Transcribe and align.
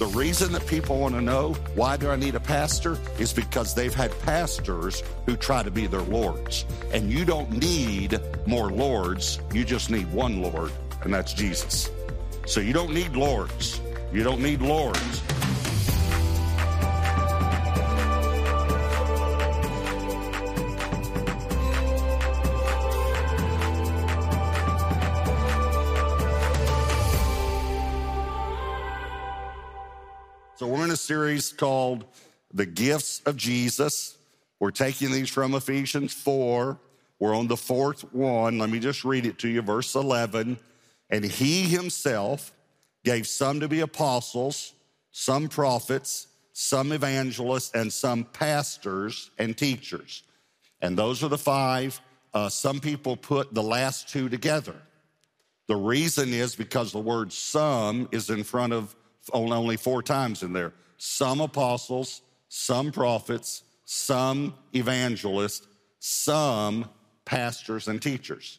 The 0.00 0.06
reason 0.06 0.52
that 0.52 0.66
people 0.66 0.98
want 0.98 1.14
to 1.14 1.20
know 1.20 1.52
why 1.74 1.98
do 1.98 2.08
I 2.08 2.16
need 2.16 2.34
a 2.34 2.40
pastor 2.40 2.96
is 3.18 3.34
because 3.34 3.74
they've 3.74 3.94
had 3.94 4.18
pastors 4.22 5.02
who 5.26 5.36
try 5.36 5.62
to 5.62 5.70
be 5.70 5.86
their 5.86 6.00
lords. 6.00 6.64
And 6.94 7.12
you 7.12 7.26
don't 7.26 7.50
need 7.50 8.18
more 8.46 8.70
lords, 8.70 9.40
you 9.52 9.62
just 9.62 9.90
need 9.90 10.10
one 10.10 10.40
Lord, 10.40 10.72
and 11.02 11.12
that's 11.12 11.34
Jesus. 11.34 11.90
So 12.46 12.60
you 12.60 12.72
don't 12.72 12.94
need 12.94 13.14
lords. 13.14 13.78
You 14.10 14.24
don't 14.24 14.40
need 14.40 14.62
lords. 14.62 15.22
Series 31.30 31.52
called 31.52 32.04
The 32.52 32.66
Gifts 32.66 33.22
of 33.24 33.36
Jesus. 33.36 34.18
We're 34.58 34.72
taking 34.72 35.12
these 35.12 35.28
from 35.28 35.54
Ephesians 35.54 36.12
4. 36.12 36.76
We're 37.20 37.36
on 37.36 37.46
the 37.46 37.56
fourth 37.56 38.12
one. 38.12 38.58
Let 38.58 38.68
me 38.68 38.80
just 38.80 39.04
read 39.04 39.26
it 39.26 39.38
to 39.38 39.48
you, 39.48 39.62
verse 39.62 39.94
11. 39.94 40.58
And 41.08 41.24
he 41.24 41.62
himself 41.62 42.52
gave 43.04 43.28
some 43.28 43.60
to 43.60 43.68
be 43.68 43.78
apostles, 43.78 44.72
some 45.12 45.48
prophets, 45.48 46.26
some 46.52 46.90
evangelists, 46.90 47.70
and 47.74 47.92
some 47.92 48.24
pastors 48.24 49.30
and 49.38 49.56
teachers. 49.56 50.24
And 50.82 50.98
those 50.98 51.22
are 51.22 51.28
the 51.28 51.38
five. 51.38 52.00
Uh, 52.34 52.48
some 52.48 52.80
people 52.80 53.16
put 53.16 53.54
the 53.54 53.62
last 53.62 54.08
two 54.08 54.28
together. 54.28 54.74
The 55.68 55.76
reason 55.76 56.30
is 56.30 56.56
because 56.56 56.90
the 56.90 56.98
word 56.98 57.32
some 57.32 58.08
is 58.10 58.30
in 58.30 58.42
front 58.42 58.72
of 58.72 58.96
only 59.32 59.76
four 59.76 60.02
times 60.02 60.42
in 60.42 60.52
there. 60.52 60.72
Some 61.02 61.40
apostles, 61.40 62.20
some 62.48 62.92
prophets, 62.92 63.62
some 63.86 64.52
evangelists, 64.74 65.66
some 65.98 66.90
pastors 67.24 67.88
and 67.88 68.02
teachers. 68.02 68.58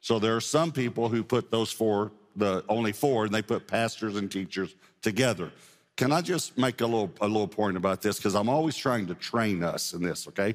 So 0.00 0.20
there 0.20 0.36
are 0.36 0.40
some 0.40 0.70
people 0.70 1.08
who 1.08 1.24
put 1.24 1.50
those 1.50 1.72
four, 1.72 2.12
the 2.36 2.64
only 2.68 2.92
four, 2.92 3.24
and 3.24 3.34
they 3.34 3.42
put 3.42 3.66
pastors 3.66 4.14
and 4.14 4.30
teachers 4.30 4.76
together. 5.02 5.50
Can 5.96 6.12
I 6.12 6.20
just 6.20 6.56
make 6.56 6.80
a 6.80 6.86
little 6.86 7.10
a 7.20 7.26
little 7.26 7.48
point 7.48 7.76
about 7.76 8.02
this? 8.02 8.18
Because 8.18 8.36
I'm 8.36 8.48
always 8.48 8.76
trying 8.76 9.08
to 9.08 9.16
train 9.16 9.64
us 9.64 9.92
in 9.92 10.00
this, 10.00 10.28
okay? 10.28 10.54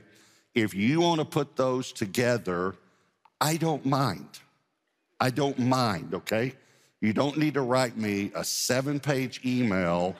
If 0.53 0.73
you 0.73 1.01
want 1.01 1.19
to 1.19 1.25
put 1.25 1.57
those 1.57 1.91
together, 1.91 2.75
I 3.41 3.57
don't 3.57 3.85
mind. 3.85 4.39
I 5.19 5.31
don't 5.31 5.59
mind, 5.59 6.13
okay? 6.13 6.53
You 7.01 7.11
don't 7.11 7.35
need 7.37 7.55
to 7.55 7.61
write 7.61 7.97
me 7.97 8.31
a 8.35 8.43
seven 8.45 9.01
page 9.01 9.41
email 9.45 10.15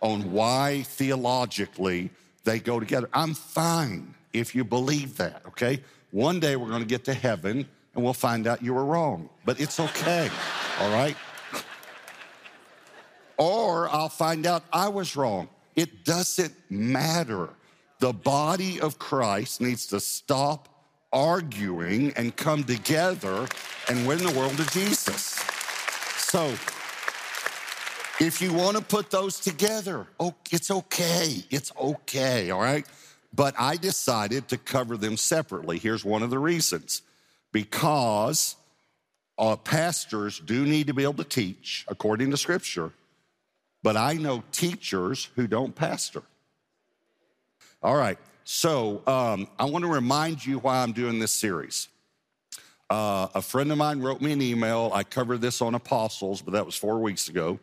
on 0.00 0.32
why 0.32 0.82
theologically 0.86 2.10
they 2.44 2.58
go 2.58 2.80
together. 2.80 3.08
I'm 3.12 3.34
fine 3.34 4.14
if 4.32 4.54
you 4.54 4.64
believe 4.64 5.16
that, 5.18 5.42
okay? 5.48 5.82
One 6.10 6.40
day 6.40 6.56
we're 6.56 6.68
to 6.78 6.84
get 6.84 7.04
to 7.04 7.14
heaven 7.14 7.66
and 7.94 8.04
we'll 8.04 8.12
find 8.12 8.46
out 8.46 8.62
you 8.62 8.74
were 8.74 8.84
wrong, 8.84 9.28
but 9.44 9.60
it's 9.60 9.80
okay, 9.80 10.30
all 10.80 10.92
right? 10.92 11.16
Or 13.36 13.88
I'll 13.88 14.08
find 14.08 14.46
out 14.46 14.64
I 14.72 14.88
was 14.88 15.16
wrong. 15.16 15.48
It 15.76 16.04
doesn't 16.04 16.54
matter. 16.70 17.50
The 18.00 18.12
body 18.12 18.80
of 18.80 18.98
Christ 18.98 19.60
needs 19.60 19.86
to 19.88 20.00
stop 20.00 20.68
arguing 21.12 22.12
and 22.16 22.34
come 22.36 22.64
together 22.64 23.46
and 23.88 24.06
win 24.06 24.18
the 24.18 24.32
world 24.32 24.56
to 24.56 24.66
Jesus. 24.70 25.42
So, 26.16 26.52
if 28.20 28.42
you 28.42 28.52
want 28.52 28.76
to 28.76 28.82
put 28.82 29.10
those 29.10 29.38
together, 29.38 30.06
oh, 30.18 30.34
it's 30.50 30.70
okay. 30.70 31.44
It's 31.50 31.72
okay, 31.80 32.50
all 32.50 32.60
right? 32.60 32.86
But 33.34 33.54
I 33.58 33.76
decided 33.76 34.48
to 34.48 34.58
cover 34.58 34.96
them 34.96 35.16
separately. 35.16 35.78
Here's 35.78 36.04
one 36.04 36.22
of 36.22 36.30
the 36.30 36.38
reasons 36.38 37.02
because 37.52 38.56
uh, 39.38 39.56
pastors 39.56 40.40
do 40.40 40.64
need 40.64 40.88
to 40.88 40.94
be 40.94 41.04
able 41.04 41.14
to 41.14 41.24
teach 41.24 41.84
according 41.88 42.30
to 42.32 42.36
Scripture, 42.36 42.92
but 43.82 43.96
I 43.96 44.14
know 44.14 44.42
teachers 44.50 45.30
who 45.36 45.46
don't 45.46 45.74
pastor. 45.74 46.22
All 47.82 47.96
right, 47.96 48.18
so 48.42 49.02
um, 49.06 49.46
I 49.58 49.66
want 49.66 49.84
to 49.84 49.90
remind 49.90 50.44
you 50.44 50.58
why 50.58 50.82
I'm 50.82 50.92
doing 50.92 51.20
this 51.20 51.30
series. 51.30 51.88
Uh, 52.90 53.28
a 53.34 53.42
friend 53.42 53.70
of 53.70 53.78
mine 53.78 54.00
wrote 54.00 54.20
me 54.20 54.32
an 54.32 54.42
email. 54.42 54.90
I 54.92 55.04
covered 55.04 55.40
this 55.40 55.62
on 55.62 55.74
apostles, 55.74 56.42
but 56.42 56.54
that 56.54 56.66
was 56.66 56.74
four 56.74 56.98
weeks 56.98 57.28
ago. 57.28 57.60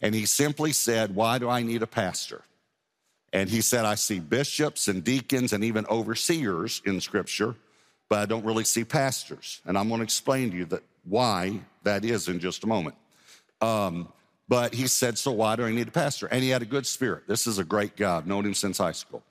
And 0.00 0.14
he 0.14 0.26
simply 0.26 0.72
said, 0.72 1.14
Why 1.14 1.38
do 1.38 1.48
I 1.48 1.62
need 1.62 1.82
a 1.82 1.86
pastor? 1.86 2.42
And 3.32 3.50
he 3.50 3.60
said, 3.60 3.84
I 3.84 3.94
see 3.94 4.20
bishops 4.20 4.88
and 4.88 5.04
deacons 5.04 5.52
and 5.52 5.62
even 5.62 5.84
overseers 5.86 6.80
in 6.86 7.00
scripture, 7.00 7.56
but 8.08 8.20
I 8.20 8.26
don't 8.26 8.44
really 8.44 8.64
see 8.64 8.84
pastors. 8.84 9.60
And 9.66 9.76
I'm 9.76 9.88
going 9.88 9.98
to 9.98 10.04
explain 10.04 10.50
to 10.50 10.56
you 10.56 10.64
that 10.66 10.82
why 11.04 11.60
that 11.82 12.04
is 12.04 12.28
in 12.28 12.40
just 12.40 12.64
a 12.64 12.66
moment. 12.66 12.96
Um, 13.60 14.08
but 14.48 14.72
he 14.74 14.86
said, 14.86 15.18
So 15.18 15.32
why 15.32 15.56
do 15.56 15.64
I 15.64 15.72
need 15.72 15.88
a 15.88 15.92
pastor? 15.92 16.26
And 16.26 16.42
he 16.42 16.48
had 16.50 16.62
a 16.62 16.66
good 16.66 16.86
spirit. 16.86 17.28
This 17.28 17.46
is 17.46 17.58
a 17.58 17.64
great 17.64 17.96
guy. 17.96 18.16
I've 18.16 18.26
known 18.26 18.46
him 18.46 18.54
since 18.54 18.78
high 18.78 18.92
school. 18.92 19.22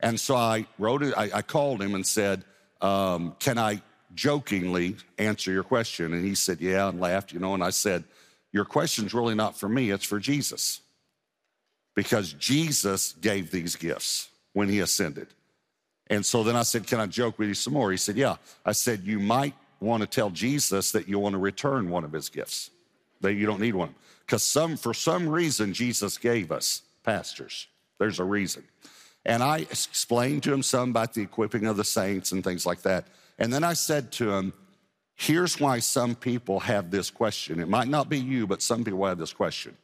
And 0.00 0.20
so 0.20 0.36
I 0.36 0.66
wrote 0.78 1.02
it, 1.02 1.14
I, 1.16 1.30
I 1.34 1.42
called 1.42 1.80
him 1.80 1.94
and 1.94 2.06
said, 2.06 2.44
um, 2.82 3.34
Can 3.38 3.58
I 3.58 3.80
jokingly 4.14 4.96
answer 5.18 5.50
your 5.50 5.62
question? 5.62 6.12
And 6.12 6.24
he 6.24 6.34
said, 6.34 6.60
Yeah, 6.60 6.88
and 6.88 7.00
laughed, 7.00 7.32
you 7.32 7.38
know. 7.38 7.54
And 7.54 7.64
I 7.64 7.70
said, 7.70 8.04
Your 8.52 8.64
question's 8.64 9.12
really 9.12 9.34
not 9.34 9.58
for 9.58 9.68
me, 9.68 9.90
it's 9.90 10.04
for 10.04 10.18
Jesus 10.18 10.80
because 11.96 12.34
Jesus 12.34 13.14
gave 13.14 13.50
these 13.50 13.74
gifts 13.74 14.28
when 14.52 14.68
he 14.68 14.78
ascended. 14.78 15.26
And 16.08 16.24
so 16.24 16.44
then 16.44 16.54
I 16.54 16.62
said, 16.62 16.86
Can 16.86 17.00
I 17.00 17.06
joke 17.06 17.38
with 17.38 17.48
you 17.48 17.54
some 17.54 17.72
more? 17.72 17.90
He 17.90 17.96
said, 17.96 18.16
Yeah. 18.16 18.36
I 18.64 18.72
said, 18.72 19.02
You 19.02 19.18
might 19.18 19.54
want 19.80 20.02
to 20.02 20.06
tell 20.06 20.30
Jesus 20.30 20.92
that 20.92 21.08
you 21.08 21.18
want 21.18 21.32
to 21.32 21.38
return 21.38 21.90
one 21.90 22.04
of 22.04 22.12
his 22.12 22.28
gifts, 22.28 22.70
that 23.22 23.34
you 23.34 23.46
don't 23.46 23.60
need 23.60 23.74
one. 23.74 23.94
Because 24.20 24.44
some, 24.44 24.76
for 24.76 24.94
some 24.94 25.28
reason, 25.28 25.72
Jesus 25.72 26.18
gave 26.18 26.52
us 26.52 26.82
pastors. 27.02 27.66
There's 27.98 28.20
a 28.20 28.24
reason. 28.24 28.64
And 29.24 29.42
I 29.42 29.58
explained 29.58 30.44
to 30.44 30.52
him 30.52 30.62
some 30.62 30.90
about 30.90 31.14
the 31.14 31.22
equipping 31.22 31.66
of 31.66 31.76
the 31.76 31.84
saints 31.84 32.30
and 32.30 32.44
things 32.44 32.64
like 32.64 32.82
that. 32.82 33.08
And 33.38 33.52
then 33.52 33.64
I 33.64 33.72
said 33.72 34.12
to 34.12 34.30
him, 34.30 34.52
Here's 35.16 35.58
why 35.58 35.78
some 35.78 36.14
people 36.14 36.60
have 36.60 36.90
this 36.90 37.10
question. 37.10 37.58
It 37.58 37.68
might 37.68 37.88
not 37.88 38.08
be 38.08 38.18
you, 38.18 38.46
but 38.46 38.60
some 38.60 38.84
people 38.84 39.04
have 39.06 39.18
this 39.18 39.32
question. 39.32 39.76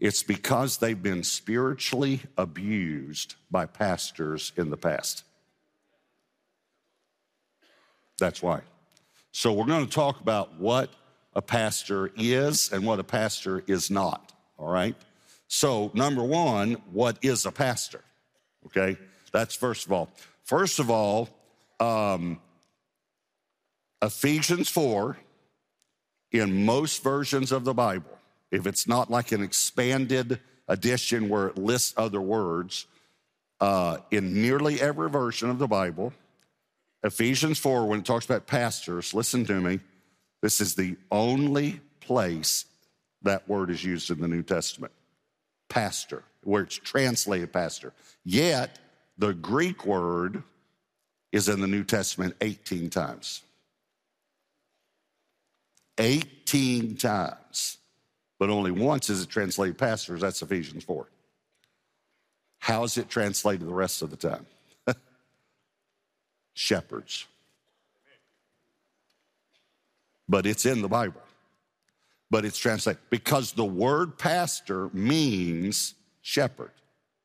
It's 0.00 0.24
because 0.24 0.78
they've 0.78 1.00
been 1.00 1.22
spiritually 1.22 2.20
abused 2.36 3.36
by 3.50 3.66
pastors 3.66 4.52
in 4.56 4.70
the 4.70 4.76
past. 4.76 5.22
That's 8.18 8.42
why. 8.42 8.62
So, 9.30 9.52
we're 9.52 9.66
going 9.66 9.86
to 9.86 9.90
talk 9.90 10.20
about 10.20 10.58
what 10.58 10.90
a 11.34 11.42
pastor 11.42 12.10
is 12.16 12.72
and 12.72 12.84
what 12.84 13.00
a 13.00 13.04
pastor 13.04 13.64
is 13.66 13.90
not, 13.90 14.32
all 14.58 14.70
right? 14.70 14.94
So, 15.48 15.90
number 15.94 16.22
one, 16.22 16.74
what 16.92 17.18
is 17.22 17.46
a 17.46 17.52
pastor? 17.52 18.00
Okay, 18.66 18.96
that's 19.32 19.54
first 19.54 19.86
of 19.86 19.92
all. 19.92 20.10
First 20.44 20.78
of 20.78 20.90
all, 20.90 21.28
um, 21.80 22.40
Ephesians 24.04 24.68
4, 24.68 25.16
in 26.32 26.66
most 26.66 27.02
versions 27.02 27.52
of 27.52 27.64
the 27.64 27.72
Bible, 27.72 28.18
if 28.50 28.66
it's 28.66 28.86
not 28.86 29.10
like 29.10 29.32
an 29.32 29.42
expanded 29.42 30.40
edition 30.68 31.30
where 31.30 31.46
it 31.46 31.56
lists 31.56 31.94
other 31.96 32.20
words, 32.20 32.86
uh, 33.60 33.96
in 34.10 34.42
nearly 34.42 34.78
every 34.78 35.08
version 35.08 35.48
of 35.48 35.58
the 35.58 35.66
Bible, 35.66 36.12
Ephesians 37.02 37.58
4, 37.58 37.86
when 37.86 38.00
it 38.00 38.04
talks 38.04 38.26
about 38.26 38.46
pastors, 38.46 39.14
listen 39.14 39.46
to 39.46 39.58
me, 39.58 39.80
this 40.42 40.60
is 40.60 40.74
the 40.74 40.96
only 41.10 41.80
place 42.00 42.66
that 43.22 43.48
word 43.48 43.70
is 43.70 43.82
used 43.82 44.10
in 44.10 44.20
the 44.20 44.28
New 44.28 44.42
Testament. 44.42 44.92
Pastor, 45.70 46.24
where 46.42 46.64
it's 46.64 46.76
translated 46.76 47.54
pastor. 47.54 47.94
Yet, 48.22 48.78
the 49.16 49.32
Greek 49.32 49.86
word 49.86 50.42
is 51.32 51.48
in 51.48 51.62
the 51.62 51.66
New 51.66 51.84
Testament 51.84 52.36
18 52.42 52.90
times. 52.90 53.42
18 55.98 56.96
times 56.96 57.78
but 58.38 58.50
only 58.50 58.70
once 58.70 59.08
is 59.10 59.22
it 59.22 59.28
translated 59.28 59.78
pastors. 59.78 60.20
That's 60.20 60.42
Ephesians 60.42 60.84
4. 60.84 61.08
How 62.58 62.84
is 62.84 62.98
it 62.98 63.08
translated 63.08 63.66
the 63.66 63.72
rest 63.72 64.02
of 64.02 64.10
the 64.10 64.16
time? 64.16 64.46
Shepherds. 66.54 67.26
But 70.28 70.46
it's 70.46 70.66
in 70.66 70.82
the 70.82 70.88
Bible. 70.88 71.20
But 72.30 72.44
it's 72.44 72.58
translated 72.58 73.00
because 73.10 73.52
the 73.52 73.64
word 73.64 74.18
pastor 74.18 74.90
means 74.92 75.94
shepherd. 76.22 76.72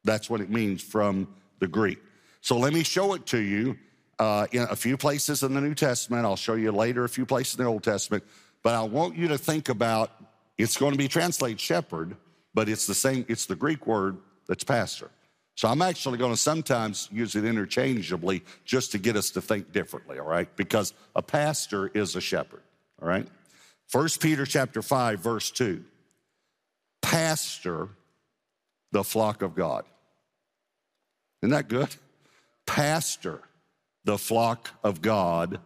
That's 0.03 0.29
what 0.29 0.41
it 0.41 0.49
means 0.49 0.81
from 0.81 1.27
the 1.59 1.67
Greek. 1.67 1.99
So 2.41 2.57
let 2.57 2.73
me 2.73 2.83
show 2.83 3.13
it 3.13 3.25
to 3.27 3.39
you 3.39 3.77
uh, 4.19 4.47
in 4.51 4.63
a 4.63 4.75
few 4.75 4.97
places 4.97 5.43
in 5.43 5.53
the 5.53 5.61
New 5.61 5.75
Testament. 5.75 6.25
I'll 6.25 6.35
show 6.35 6.53
you 6.53 6.71
later 6.71 7.03
a 7.03 7.09
few 7.09 7.25
places 7.25 7.57
in 7.57 7.63
the 7.63 7.69
Old 7.69 7.83
Testament. 7.83 8.23
But 8.63 8.75
I 8.75 8.81
want 8.83 9.15
you 9.15 9.27
to 9.29 9.37
think 9.37 9.69
about 9.69 10.11
it's 10.57 10.77
going 10.77 10.91
to 10.91 10.97
be 10.97 11.07
translated 11.07 11.59
shepherd, 11.59 12.15
but 12.53 12.67
it's 12.67 12.85
the 12.85 12.93
same, 12.93 13.25
it's 13.27 13.45
the 13.45 13.55
Greek 13.55 13.87
word 13.87 14.17
that's 14.47 14.63
pastor. 14.63 15.09
So 15.55 15.67
I'm 15.67 15.81
actually 15.81 16.17
going 16.17 16.31
to 16.31 16.37
sometimes 16.37 17.09
use 17.11 17.35
it 17.35 17.45
interchangeably 17.45 18.43
just 18.65 18.91
to 18.93 18.97
get 18.97 19.15
us 19.15 19.29
to 19.31 19.41
think 19.41 19.71
differently, 19.71 20.19
all 20.19 20.27
right? 20.27 20.47
Because 20.55 20.93
a 21.15 21.21
pastor 21.21 21.87
is 21.93 22.15
a 22.15 22.21
shepherd, 22.21 22.61
all 23.01 23.07
right? 23.07 23.27
First 23.87 24.21
Peter 24.21 24.45
chapter 24.45 24.81
5 24.81 25.19
verse 25.19 25.51
2. 25.51 25.83
Pastor 27.01 27.89
the 28.91 29.03
flock 29.03 29.41
of 29.41 29.55
God. 29.55 29.85
Isn't 31.41 31.51
that 31.51 31.67
good? 31.67 31.95
Pastor 32.65 33.41
the 34.05 34.17
flock 34.17 34.69
of 34.83 35.01
God 35.01 35.59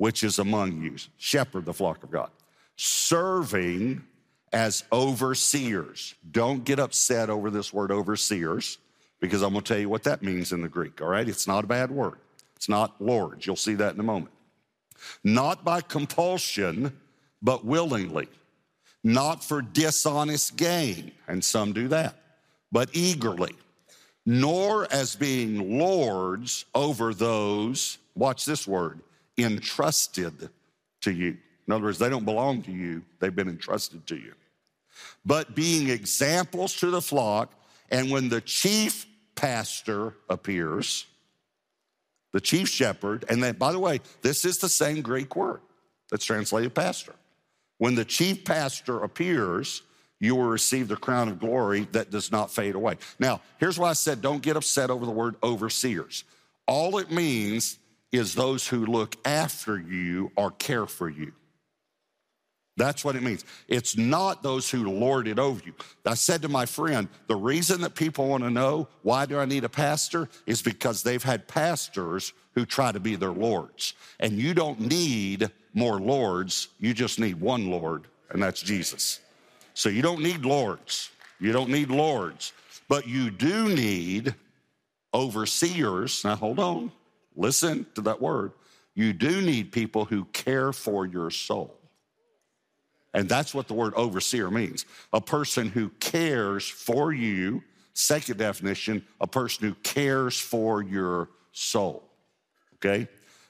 which 0.00 0.24
is 0.24 0.38
among 0.38 0.80
you. 0.80 0.96
Shepherd 1.18 1.66
the 1.66 1.74
flock 1.74 2.02
of 2.02 2.10
God. 2.10 2.30
Serving 2.76 4.02
as 4.50 4.82
overseers. 4.90 6.14
Don't 6.30 6.64
get 6.64 6.78
upset 6.78 7.28
over 7.28 7.50
this 7.50 7.70
word 7.70 7.92
overseers 7.92 8.78
because 9.20 9.42
I'm 9.42 9.52
going 9.52 9.62
to 9.62 9.74
tell 9.74 9.78
you 9.78 9.90
what 9.90 10.04
that 10.04 10.22
means 10.22 10.52
in 10.52 10.62
the 10.62 10.70
Greek, 10.70 11.02
all 11.02 11.08
right? 11.08 11.28
It's 11.28 11.46
not 11.46 11.64
a 11.64 11.66
bad 11.66 11.90
word. 11.90 12.16
It's 12.56 12.66
not 12.66 12.98
lords. 12.98 13.46
You'll 13.46 13.56
see 13.56 13.74
that 13.74 13.92
in 13.92 14.00
a 14.00 14.02
moment. 14.02 14.32
Not 15.22 15.66
by 15.66 15.82
compulsion, 15.82 16.98
but 17.42 17.66
willingly. 17.66 18.28
Not 19.04 19.44
for 19.44 19.60
dishonest 19.60 20.56
gain, 20.56 21.12
and 21.28 21.44
some 21.44 21.74
do 21.74 21.88
that, 21.88 22.14
but 22.72 22.88
eagerly. 22.94 23.54
Nor 24.24 24.90
as 24.90 25.14
being 25.14 25.78
lords 25.78 26.64
over 26.74 27.12
those, 27.12 27.98
watch 28.14 28.46
this 28.46 28.66
word, 28.66 29.00
entrusted 29.38 30.50
to 31.02 31.12
you. 31.12 31.36
In 31.66 31.72
other 31.72 31.84
words, 31.84 31.98
they 31.98 32.08
don't 32.08 32.24
belong 32.24 32.62
to 32.62 32.72
you, 32.72 33.02
they've 33.18 33.34
been 33.34 33.48
entrusted 33.48 34.06
to 34.08 34.16
you. 34.16 34.34
But 35.24 35.54
being 35.54 35.88
examples 35.88 36.74
to 36.76 36.90
the 36.90 37.00
flock, 37.00 37.52
and 37.90 38.10
when 38.10 38.28
the 38.28 38.40
chief 38.40 39.06
pastor 39.34 40.14
appears, 40.28 41.06
the 42.32 42.40
chief 42.40 42.68
shepherd, 42.68 43.24
and 43.28 43.42
then, 43.42 43.54
by 43.54 43.72
the 43.72 43.78
way, 43.78 44.00
this 44.22 44.44
is 44.44 44.58
the 44.58 44.68
same 44.68 45.02
Greek 45.02 45.34
word 45.34 45.60
that's 46.10 46.24
translated 46.24 46.74
pastor. 46.74 47.14
When 47.78 47.94
the 47.94 48.04
chief 48.04 48.44
pastor 48.44 49.02
appears, 49.02 49.82
you 50.20 50.36
will 50.36 50.44
receive 50.44 50.88
the 50.88 50.96
crown 50.96 51.28
of 51.28 51.40
glory 51.40 51.88
that 51.92 52.10
does 52.10 52.30
not 52.30 52.50
fade 52.50 52.74
away. 52.74 52.96
Now, 53.18 53.40
here's 53.58 53.78
why 53.78 53.90
I 53.90 53.94
said 53.94 54.20
don't 54.20 54.42
get 54.42 54.56
upset 54.56 54.90
over 54.90 55.06
the 55.06 55.12
word 55.12 55.36
overseers. 55.42 56.24
All 56.66 56.98
it 56.98 57.10
means 57.10 57.78
is 58.12 58.34
those 58.34 58.66
who 58.66 58.86
look 58.86 59.16
after 59.24 59.78
you 59.78 60.32
or 60.36 60.50
care 60.50 60.86
for 60.86 61.08
you. 61.08 61.32
That's 62.76 63.04
what 63.04 63.14
it 63.14 63.22
means. 63.22 63.44
It's 63.68 63.96
not 63.96 64.42
those 64.42 64.70
who 64.70 64.90
lord 64.90 65.28
it 65.28 65.38
over 65.38 65.60
you. 65.64 65.74
I 66.06 66.14
said 66.14 66.40
to 66.42 66.48
my 66.48 66.64
friend, 66.64 67.08
the 67.26 67.36
reason 67.36 67.82
that 67.82 67.94
people 67.94 68.28
want 68.28 68.42
to 68.42 68.50
know 68.50 68.88
why 69.02 69.26
do 69.26 69.38
I 69.38 69.44
need 69.44 69.64
a 69.64 69.68
pastor 69.68 70.28
is 70.46 70.62
because 70.62 71.02
they've 71.02 71.22
had 71.22 71.46
pastors 71.46 72.32
who 72.54 72.64
try 72.64 72.90
to 72.90 72.98
be 72.98 73.16
their 73.16 73.32
lords. 73.32 73.94
And 74.18 74.32
you 74.32 74.54
don't 74.54 74.80
need 74.80 75.50
more 75.74 76.00
lords, 76.00 76.68
you 76.78 76.94
just 76.94 77.18
need 77.20 77.40
one 77.40 77.70
Lord, 77.70 78.06
and 78.30 78.42
that's 78.42 78.62
Jesus. 78.62 79.20
So 79.74 79.88
you 79.88 80.02
don't 80.02 80.22
need 80.22 80.44
lords. 80.44 81.10
You 81.38 81.52
don't 81.52 81.70
need 81.70 81.90
lords, 81.90 82.52
but 82.88 83.06
you 83.06 83.30
do 83.30 83.68
need 83.68 84.34
overseers. 85.14 86.24
Now 86.24 86.36
hold 86.36 86.58
on. 86.58 86.92
Listen 87.40 87.86
to 87.94 88.02
that 88.02 88.20
word. 88.20 88.52
You 88.94 89.14
do 89.14 89.40
need 89.40 89.72
people 89.72 90.04
who 90.04 90.26
care 90.26 90.74
for 90.74 91.06
your 91.06 91.30
soul. 91.30 91.74
And 93.14 93.30
that's 93.30 93.54
what 93.54 93.66
the 93.66 93.72
word 93.72 93.94
overseer 93.94 94.50
means 94.50 94.84
a 95.12 95.22
person 95.22 95.68
who 95.68 95.88
cares 96.00 96.68
for 96.68 97.12
you. 97.12 97.62
Second 97.94 98.36
definition, 98.36 99.04
a 99.20 99.26
person 99.26 99.66
who 99.66 99.74
cares 99.82 100.38
for 100.38 100.82
your 100.82 101.30
soul. 101.52 102.04
Okay? 102.76 103.08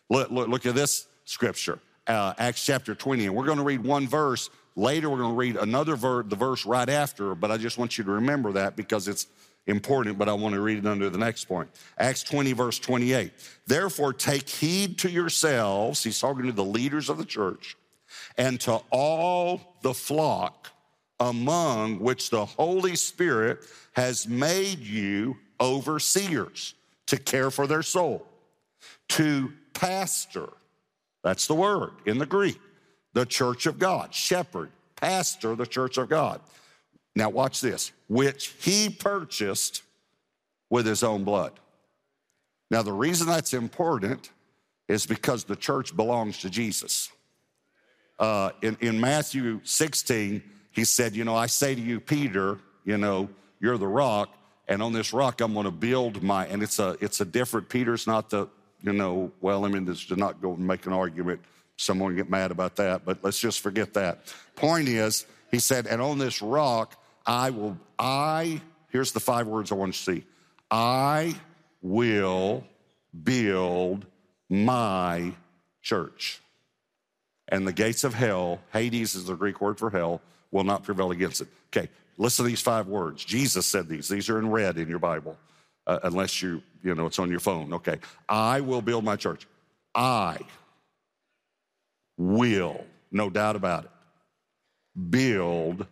Look, 0.09 0.31
look, 0.31 0.49
look 0.49 0.67
at 0.67 0.75
this 0.77 1.09
scripture, 1.25 1.81
uh, 2.07 2.35
Acts 2.39 2.65
chapter 2.65 2.95
20. 2.95 3.27
And 3.27 3.35
we're 3.35 3.45
going 3.45 3.59
to 3.59 3.65
read 3.65 3.85
one 3.85 4.07
verse. 4.07 4.51
Later, 4.77 5.11
we're 5.11 5.19
going 5.19 5.33
to 5.33 5.37
read 5.37 5.57
another 5.57 5.97
verse, 5.97 6.27
the 6.29 6.37
verse 6.37 6.65
right 6.65 6.89
after, 6.89 7.35
but 7.35 7.51
I 7.51 7.57
just 7.57 7.77
want 7.77 7.99
you 7.99 8.05
to 8.05 8.13
remember 8.13 8.53
that 8.53 8.77
because 8.77 9.09
it's 9.09 9.27
important, 9.71 10.19
but 10.19 10.29
I 10.29 10.35
want 10.35 10.55
to 10.55 10.61
read 10.61 10.79
it 10.79 10.87
under 10.87 11.09
the 11.09 11.19
next 11.19 11.47
point. 11.47 11.71
Acts 11.99 12.23
20, 12.23 12.53
verse 12.53 12.79
28. 12.79 13.33
Therefore, 13.67 14.13
take 14.13 14.49
heed 14.49 14.99
to 14.99 15.11
yourselves, 15.11 16.03
he's 16.03 16.19
talking 16.19 16.47
to 16.47 16.53
the 16.53 16.65
leaders 16.65 17.09
of 17.09 17.17
the 17.17 17.25
church, 17.25 17.77
and 18.37 18.61
to 18.61 18.83
all 18.91 19.77
the 19.83 19.95
flock 19.95 20.69
among 21.19 21.99
which 22.01 22.31
the 22.31 22.45
Holy 22.45 22.97
Spirit 22.97 23.61
has 23.93 24.27
made 24.27 24.81
you 24.81 25.37
overseers 25.61 26.75
to 27.07 27.19
care 27.19 27.51
for 27.51 27.67
their 27.67 27.83
soul, 27.83 28.27
to 29.09 29.53
pastor, 29.75 30.49
that's 31.23 31.47
the 31.47 31.55
word 31.55 31.93
in 32.07 32.19
the 32.19 32.27
Greek, 32.27 32.59
the 33.13 33.27
church 33.27 33.67
of 33.67 33.79
God, 33.79 34.15
shepherd, 34.15 34.71
pastor, 34.97 35.55
the 35.55 35.67
church 35.67 35.99
of 35.99 36.09
God. 36.09 36.41
Now, 37.15 37.29
watch 37.29 37.61
this, 37.61 37.93
which 38.09 38.55
he 38.61 38.89
purchased 38.89 39.83
with 40.69 40.87
his 40.87 41.03
own 41.03 41.25
blood. 41.25 41.53
Now, 42.71 42.83
the 42.83 42.93
reason 42.93 43.27
that's 43.27 43.53
important 43.53 44.31
is 44.89 45.07
because 45.07 45.45
the 45.45 45.57
church 45.57 45.95
belongs 45.97 46.39
to 46.39 46.51
Jesus. 46.51 47.11
Uh, 48.19 48.51
in, 48.63 48.77
in 48.81 49.01
Matthew 49.01 49.61
16, 49.65 50.43
he 50.71 50.85
said, 50.85 51.17
You 51.17 51.25
know, 51.25 51.35
I 51.35 51.47
say 51.47 51.75
to 51.75 51.81
you, 51.81 52.01
Peter, 52.01 52.59
you 52.85 52.97
know, 52.97 53.29
you're 53.61 53.79
the 53.79 53.89
rock, 53.89 54.35
and 54.69 54.83
on 54.83 54.93
this 54.93 55.13
rock 55.13 55.41
I'm 55.41 55.53
going 55.55 55.65
to 55.65 55.71
build 55.71 56.23
my, 56.23 56.47
and 56.47 56.63
it's 56.63 56.79
a, 56.79 56.97
it's 57.01 57.21
a 57.21 57.25
different, 57.25 57.69
Peter's 57.69 58.07
not 58.07 58.31
the, 58.31 58.47
you 58.83 58.93
know, 58.93 59.33
well, 59.41 59.65
I 59.65 59.69
mean, 59.69 59.85
this 59.85 60.05
to 60.07 60.17
not 60.17 60.41
go 60.41 60.55
and 60.55 60.67
make 60.67 60.87
an 60.87 60.93
argument. 60.93 61.41
Someone 61.77 62.15
get 62.15 62.29
mad 62.29 62.51
about 62.51 62.77
that, 62.77 63.05
but 63.05 63.19
let's 63.23 63.39
just 63.39 63.61
forget 63.61 63.95
that. 63.95 64.33
Point 64.55 64.89
is, 64.89 65.27
he 65.51 65.59
said, 65.59 65.87
and 65.87 66.01
on 66.01 66.19
this 66.19 66.43
rock 66.43 66.97
I 67.27 67.51
will, 67.51 67.79
I, 67.99 68.61
here's 68.89 69.13
the 69.13 69.21
five 69.21 69.47
words 69.47 69.73
I 69.73 69.75
want 69.75 69.91
you 69.91 69.93
to 69.93 70.21
see 70.21 70.27
I 70.71 71.35
will 71.83 72.65
build 73.23 74.07
my 74.49 75.33
church. 75.83 76.41
And 77.49 77.67
the 77.67 77.73
gates 77.73 78.05
of 78.05 78.15
hell, 78.15 78.61
Hades 78.73 79.15
is 79.15 79.25
the 79.25 79.35
Greek 79.35 79.61
word 79.61 79.79
for 79.79 79.91
hell, 79.91 80.21
will 80.51 80.65
not 80.65 80.85
prevail 80.85 81.11
against 81.11 81.41
it. 81.41 81.49
Okay, 81.69 81.89
listen 82.17 82.45
to 82.45 82.49
these 82.49 82.61
five 82.61 82.87
words. 82.87 83.25
Jesus 83.25 83.67
said 83.67 83.89
these. 83.89 84.09
These 84.09 84.31
are 84.31 84.39
in 84.39 84.51
red 84.51 84.79
in 84.79 84.89
your 84.89 84.99
Bible, 85.01 85.37
uh, 85.87 85.99
unless 86.05 86.43
you, 86.43 86.63
you 86.83 86.95
know, 86.95 87.07
it's 87.07 87.19
on 87.19 87.31
your 87.31 87.41
phone. 87.41 87.73
Okay. 87.75 87.99
I 88.29 88.61
will 88.61 88.83
build 88.83 89.05
my 89.05 89.17
church. 89.17 89.47
I 89.95 90.39
will, 92.17 92.85
no 93.11 93.31
doubt 93.31 93.57
about 93.57 93.85
it, 93.85 93.91
build 94.95 95.87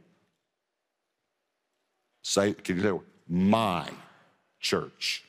Say, 2.28 2.52
can 2.52 2.76
you 2.76 2.82
say, 2.82 2.92
my 3.26 3.88
church? 4.60 5.24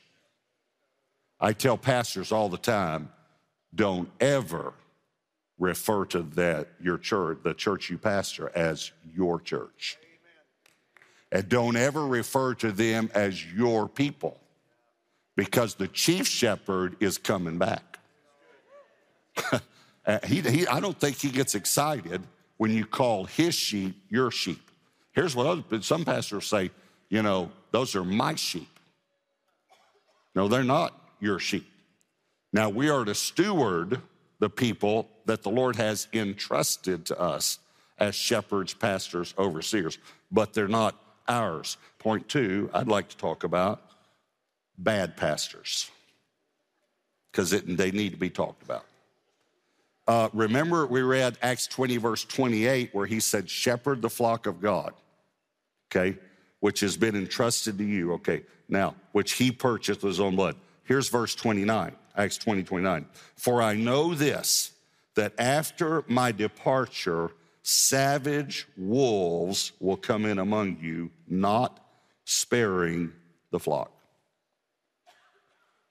I 1.39 1.53
tell 1.53 1.77
pastors 1.77 2.33
all 2.33 2.49
the 2.49 2.57
time, 2.57 3.09
don't 3.73 4.09
ever 4.19 4.73
refer 5.57 6.03
to 6.07 6.23
that 6.23 6.67
your 6.81 6.97
church, 6.97 7.37
the 7.41 7.53
church 7.53 7.89
you 7.89 7.97
pastor, 7.97 8.51
as 8.53 8.91
your 9.15 9.39
church. 9.39 9.97
And 11.31 11.47
don't 11.47 11.77
ever 11.77 12.05
refer 12.05 12.53
to 12.55 12.73
them 12.73 13.09
as 13.13 13.45
your 13.45 13.87
people 13.87 14.37
because 15.37 15.75
the 15.75 15.87
chief 15.87 16.27
shepherd 16.27 16.97
is 16.99 17.17
coming 17.17 17.57
back. 17.57 17.99
Uh, 20.05 20.17
he, 20.25 20.41
he, 20.41 20.65
I 20.65 20.79
don't 20.79 20.99
think 20.99 21.17
he 21.17 21.29
gets 21.29 21.53
excited 21.53 22.23
when 22.59 22.71
you 22.71 22.85
call 22.85 23.23
his 23.23 23.55
sheep 23.55 23.95
your 24.09 24.29
sheep. 24.29 24.61
Here's 25.13 25.35
what 25.35 25.47
other, 25.47 25.81
some 25.81 26.05
pastors 26.05 26.45
say 26.45 26.69
you 27.09 27.23
know, 27.23 27.49
those 27.71 27.95
are 27.95 28.03
my 28.03 28.35
sheep. 28.35 28.69
No, 30.35 30.47
they're 30.47 30.63
not 30.63 30.93
your 31.19 31.39
sheep. 31.39 31.67
Now, 32.53 32.69
we 32.69 32.89
are 32.89 33.03
to 33.03 33.15
steward 33.15 33.99
the 34.37 34.49
people 34.49 35.09
that 35.25 35.41
the 35.41 35.49
Lord 35.49 35.75
has 35.77 36.07
entrusted 36.13 37.05
to 37.07 37.19
us 37.19 37.57
as 37.97 38.13
shepherds, 38.13 38.75
pastors, 38.75 39.33
overseers, 39.39 39.97
but 40.31 40.53
they're 40.53 40.67
not 40.67 40.95
ours. 41.27 41.77
Point 41.97 42.29
two, 42.29 42.69
I'd 42.73 42.87
like 42.87 43.09
to 43.09 43.17
talk 43.17 43.43
about 43.43 43.81
bad 44.77 45.17
pastors 45.17 45.89
because 47.31 47.49
they 47.49 47.91
need 47.91 48.11
to 48.11 48.17
be 48.17 48.29
talked 48.29 48.61
about. 48.61 48.85
Uh, 50.09 50.27
remember, 50.33 50.85
we 50.87 51.01
read 51.01 51.37
Acts 51.41 51.67
20, 51.67 51.97
verse 51.97 52.25
28, 52.25 52.93
where 52.93 53.05
he 53.05 53.19
said, 53.19 53.49
Shepherd 53.49 54.01
the 54.01 54.09
flock 54.09 54.47
of 54.47 54.59
God. 54.59 54.93
Okay? 55.89 56.17
which 56.59 56.81
has 56.81 56.97
been 56.97 57.15
entrusted 57.15 57.77
to 57.77 57.83
you. 57.83 58.13
Okay, 58.13 58.43
now, 58.67 58.95
which 59.11 59.33
he 59.33 59.51
purchased 59.51 60.03
with 60.03 60.11
his 60.11 60.19
own 60.19 60.35
blood. 60.35 60.55
Here's 60.83 61.09
verse 61.09 61.35
29, 61.35 61.95
Acts 62.15 62.37
20, 62.37 62.63
29. 62.63 63.05
For 63.35 63.61
I 63.61 63.75
know 63.75 64.13
this, 64.13 64.71
that 65.15 65.33
after 65.37 66.03
my 66.07 66.31
departure, 66.31 67.31
savage 67.61 68.67
wolves 68.77 69.71
will 69.79 69.97
come 69.97 70.25
in 70.25 70.39
among 70.39 70.79
you, 70.81 71.11
not 71.27 71.79
sparing 72.25 73.11
the 73.51 73.59
flock. 73.59 73.91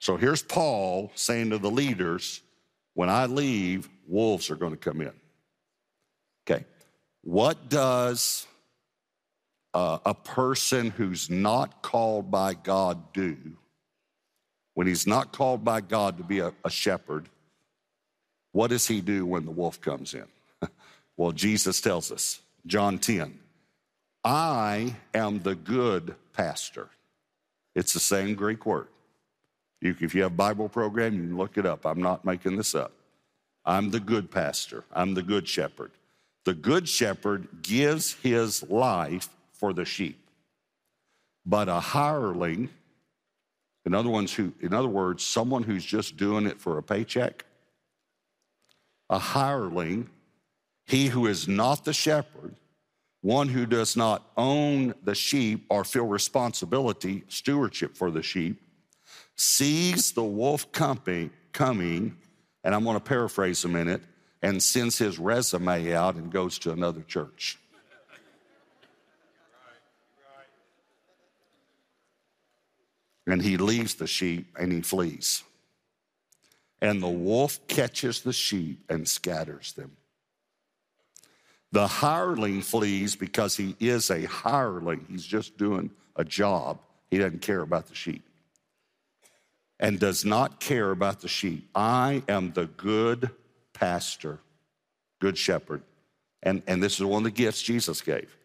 So 0.00 0.16
here's 0.16 0.42
Paul 0.42 1.10
saying 1.14 1.50
to 1.50 1.58
the 1.58 1.70
leaders, 1.70 2.40
when 2.98 3.08
I 3.08 3.26
leave, 3.26 3.88
wolves 4.08 4.50
are 4.50 4.56
going 4.56 4.72
to 4.72 4.76
come 4.76 5.00
in. 5.00 5.12
Okay, 6.44 6.64
what 7.22 7.68
does 7.68 8.44
uh, 9.72 9.98
a 10.04 10.14
person 10.14 10.90
who's 10.90 11.30
not 11.30 11.80
called 11.80 12.32
by 12.32 12.54
God 12.54 13.12
do 13.12 13.36
when 14.74 14.88
he's 14.88 15.06
not 15.06 15.32
called 15.32 15.64
by 15.64 15.80
God 15.80 16.18
to 16.18 16.24
be 16.24 16.40
a, 16.40 16.52
a 16.64 16.70
shepherd? 16.70 17.28
What 18.50 18.70
does 18.70 18.88
he 18.88 19.00
do 19.00 19.24
when 19.24 19.44
the 19.44 19.52
wolf 19.52 19.80
comes 19.80 20.12
in? 20.12 20.26
well, 21.16 21.30
Jesus 21.30 21.80
tells 21.80 22.10
us, 22.10 22.40
John 22.66 22.98
10, 22.98 23.38
I 24.24 24.96
am 25.14 25.38
the 25.44 25.54
good 25.54 26.16
pastor. 26.32 26.88
It's 27.76 27.92
the 27.92 28.00
same 28.00 28.34
Greek 28.34 28.66
word. 28.66 28.88
You, 29.80 29.94
if 30.00 30.14
you 30.14 30.22
have 30.22 30.36
Bible 30.36 30.68
program, 30.68 31.14
you 31.14 31.22
can 31.22 31.36
look 31.36 31.56
it 31.58 31.66
up. 31.66 31.86
I'm 31.86 32.02
not 32.02 32.24
making 32.24 32.56
this 32.56 32.74
up. 32.74 32.92
I'm 33.64 33.90
the 33.90 34.00
good 34.00 34.30
pastor. 34.30 34.84
I'm 34.92 35.14
the 35.14 35.22
good 35.22 35.46
shepherd. 35.46 35.92
The 36.44 36.54
good 36.54 36.88
shepherd 36.88 37.48
gives 37.62 38.14
his 38.14 38.62
life 38.70 39.28
for 39.52 39.72
the 39.72 39.84
sheep. 39.84 40.18
But 41.44 41.68
a 41.68 41.80
hireling, 41.80 42.70
in 43.84 43.94
other, 43.94 44.10
who, 44.10 44.52
in 44.60 44.74
other 44.74 44.88
words, 44.88 45.24
someone 45.24 45.62
who's 45.62 45.84
just 45.84 46.16
doing 46.16 46.46
it 46.46 46.60
for 46.60 46.78
a 46.78 46.82
paycheck, 46.82 47.44
a 49.10 49.18
hireling, 49.18 50.08
he 50.86 51.06
who 51.06 51.26
is 51.26 51.46
not 51.46 51.84
the 51.84 51.92
shepherd, 51.92 52.54
one 53.20 53.48
who 53.48 53.66
does 53.66 53.96
not 53.96 54.30
own 54.36 54.94
the 55.02 55.14
sheep 55.14 55.66
or 55.68 55.84
feel 55.84 56.06
responsibility, 56.06 57.24
stewardship 57.28 57.96
for 57.96 58.10
the 58.10 58.22
sheep, 58.22 58.60
sees 59.38 60.12
the 60.12 60.24
wolf 60.24 60.70
coming, 60.72 61.30
and 61.58 62.74
I'm 62.74 62.84
going 62.84 62.96
to 62.96 63.00
paraphrase 63.00 63.64
a 63.64 63.68
minute, 63.68 64.02
and 64.42 64.62
sends 64.62 64.98
his 64.98 65.18
resume 65.18 65.92
out 65.94 66.16
and 66.16 66.30
goes 66.30 66.58
to 66.60 66.72
another 66.72 67.02
church. 67.02 67.58
And 73.26 73.42
he 73.42 73.58
leaves 73.58 73.94
the 73.96 74.06
sheep 74.06 74.56
and 74.58 74.72
he 74.72 74.80
flees. 74.80 75.42
And 76.80 77.02
the 77.02 77.08
wolf 77.08 77.66
catches 77.68 78.22
the 78.22 78.32
sheep 78.32 78.82
and 78.88 79.06
scatters 79.06 79.74
them. 79.74 79.96
The 81.70 81.86
hireling 81.86 82.62
flees 82.62 83.16
because 83.16 83.54
he 83.54 83.76
is 83.80 84.10
a 84.10 84.24
hireling. 84.24 85.04
He's 85.10 85.26
just 85.26 85.58
doing 85.58 85.90
a 86.16 86.24
job. 86.24 86.78
He 87.10 87.18
doesn't 87.18 87.42
care 87.42 87.60
about 87.60 87.88
the 87.88 87.94
sheep 87.94 88.27
and 89.80 89.98
does 90.00 90.24
not 90.24 90.60
care 90.60 90.90
about 90.90 91.20
the 91.20 91.28
sheep. 91.28 91.68
I 91.74 92.22
am 92.28 92.52
the 92.52 92.66
good 92.66 93.30
pastor, 93.72 94.40
good 95.20 95.38
shepherd. 95.38 95.82
And, 96.42 96.62
and 96.66 96.82
this 96.82 96.94
is 96.94 97.04
one 97.04 97.20
of 97.20 97.24
the 97.24 97.30
gifts 97.30 97.62
Jesus 97.62 98.00
gave. 98.00 98.36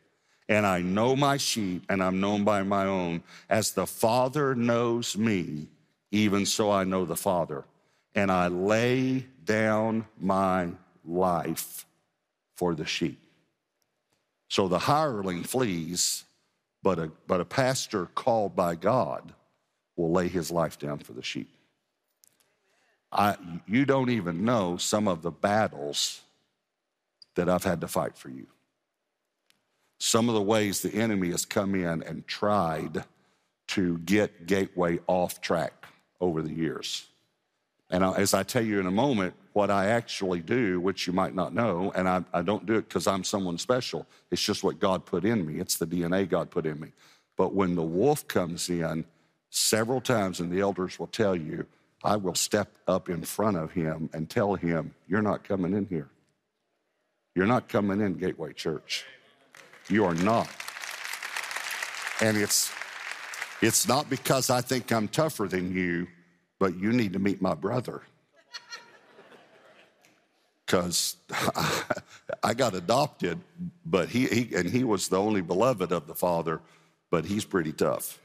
And 0.49 0.65
I 0.65 0.81
know 0.81 1.15
my 1.15 1.37
sheep, 1.37 1.85
and 1.89 2.03
I'm 2.03 2.19
known 2.19 2.43
by 2.43 2.63
my 2.63 2.85
own. 2.85 3.23
As 3.49 3.71
the 3.71 3.87
Father 3.87 4.53
knows 4.53 5.17
me, 5.17 5.67
even 6.11 6.45
so 6.45 6.69
I 6.69 6.83
know 6.83 7.05
the 7.05 7.15
Father. 7.15 7.63
And 8.13 8.31
I 8.31 8.47
lay 8.47 9.25
down 9.45 10.05
my 10.19 10.69
life 11.05 11.85
for 12.55 12.75
the 12.75 12.85
sheep. 12.85 13.19
So 14.49 14.67
the 14.67 14.79
hireling 14.79 15.43
flees, 15.43 16.25
but 16.83 16.99
a, 16.99 17.11
but 17.25 17.41
a 17.41 17.45
pastor 17.45 18.05
called 18.07 18.55
by 18.55 18.75
God 18.75 19.33
will 19.95 20.11
lay 20.11 20.27
his 20.27 20.51
life 20.51 20.79
down 20.79 20.99
for 20.99 21.13
the 21.13 21.21
sheep. 21.21 21.49
I, 23.11 23.35
you 23.67 23.85
don't 23.85 24.09
even 24.09 24.43
know 24.43 24.77
some 24.77 25.07
of 25.07 25.21
the 25.21 25.31
battles 25.31 26.21
that 27.35 27.47
I've 27.47 27.63
had 27.63 27.81
to 27.81 27.87
fight 27.87 28.17
for 28.17 28.29
you. 28.29 28.47
Some 29.99 30.29
of 30.29 30.35
the 30.35 30.41
ways 30.41 30.81
the 30.81 30.93
enemy 30.93 31.29
has 31.29 31.45
come 31.45 31.75
in 31.75 32.03
and 32.03 32.27
tried 32.27 33.03
to 33.67 33.97
get 33.99 34.47
Gateway 34.47 34.99
off 35.07 35.41
track 35.41 35.85
over 36.19 36.41
the 36.41 36.53
years. 36.53 37.05
And 37.89 38.03
as 38.03 38.33
I 38.33 38.43
tell 38.43 38.63
you 38.63 38.79
in 38.79 38.87
a 38.87 38.91
moment, 38.91 39.35
what 39.53 39.69
I 39.69 39.87
actually 39.87 40.41
do, 40.41 40.79
which 40.79 41.05
you 41.05 41.13
might 41.13 41.35
not 41.35 41.53
know, 41.53 41.91
and 41.95 42.09
I, 42.09 42.23
I 42.33 42.41
don't 42.41 42.65
do 42.65 42.75
it 42.75 42.87
because 42.87 43.05
I'm 43.05 43.23
someone 43.23 43.57
special, 43.59 44.07
it's 44.31 44.41
just 44.41 44.63
what 44.63 44.79
God 44.79 45.05
put 45.05 45.25
in 45.25 45.45
me. 45.45 45.59
It's 45.59 45.77
the 45.77 45.85
DNA 45.85 46.27
God 46.27 46.49
put 46.49 46.65
in 46.65 46.79
me. 46.79 46.91
But 47.37 47.53
when 47.53 47.75
the 47.75 47.83
wolf 47.83 48.27
comes 48.27 48.69
in, 48.69 49.05
several 49.53 50.01
times, 50.01 50.39
and 50.39 50.51
the 50.51 50.59
elders 50.59 50.97
will 50.97 51.07
tell 51.07 51.35
you, 51.35 51.65
I 52.03 52.15
will 52.15 52.33
step 52.33 52.75
up 52.87 53.07
in 53.07 53.21
front 53.21 53.55
of 53.55 53.71
him 53.71 54.09
and 54.11 54.29
tell 54.29 54.55
him, 54.55 54.95
You're 55.07 55.21
not 55.21 55.43
coming 55.43 55.73
in 55.73 55.85
here. 55.85 56.09
You're 57.35 57.45
not 57.45 57.69
coming 57.69 58.01
in, 58.01 58.15
Gateway 58.15 58.53
Church. 58.53 59.05
You 59.89 60.05
are 60.05 60.15
not. 60.15 60.49
And 62.19 62.35
it's, 62.35 62.71
it's 63.61 63.87
not 63.87 64.09
because 64.09 64.49
I 64.49 64.61
think 64.61 64.91
I'm 64.91 65.07
tougher 65.07 65.47
than 65.47 65.73
you, 65.73 66.07
but 66.59 66.75
you 66.75 66.91
need 66.91 67.13
to 67.13 67.19
meet 67.19 67.41
my 67.41 67.53
brother. 67.53 68.01
Because 70.65 71.17
I 72.43 72.55
got 72.55 72.73
adopted, 72.73 73.39
but 73.85 74.09
he, 74.09 74.25
he, 74.25 74.55
and 74.55 74.67
he 74.67 74.83
was 74.83 75.07
the 75.07 75.19
only 75.19 75.41
beloved 75.41 75.91
of 75.91 76.07
the 76.07 76.15
father, 76.15 76.61
but 77.11 77.25
he's 77.25 77.45
pretty 77.45 77.73
tough 77.73 78.17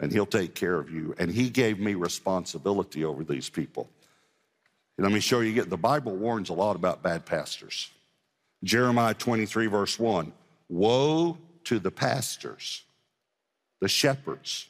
and 0.00 0.12
he'll 0.12 0.26
take 0.26 0.54
care 0.54 0.78
of 0.78 0.90
you. 0.90 1.14
And 1.18 1.30
he 1.30 1.50
gave 1.50 1.78
me 1.78 1.94
responsibility 1.94 3.04
over 3.04 3.24
these 3.24 3.48
people. 3.48 3.88
let 4.98 5.12
me 5.12 5.20
show 5.20 5.40
you, 5.40 5.62
the 5.62 5.76
Bible 5.76 6.16
warns 6.16 6.50
a 6.50 6.54
lot 6.54 6.76
about 6.76 7.02
bad 7.02 7.24
pastors. 7.26 7.90
Jeremiah 8.64 9.14
23, 9.14 9.66
verse 9.66 9.98
1 9.98 10.32
Woe 10.68 11.38
to 11.64 11.78
the 11.78 11.90
pastors, 11.90 12.82
the 13.80 13.88
shepherds, 13.88 14.66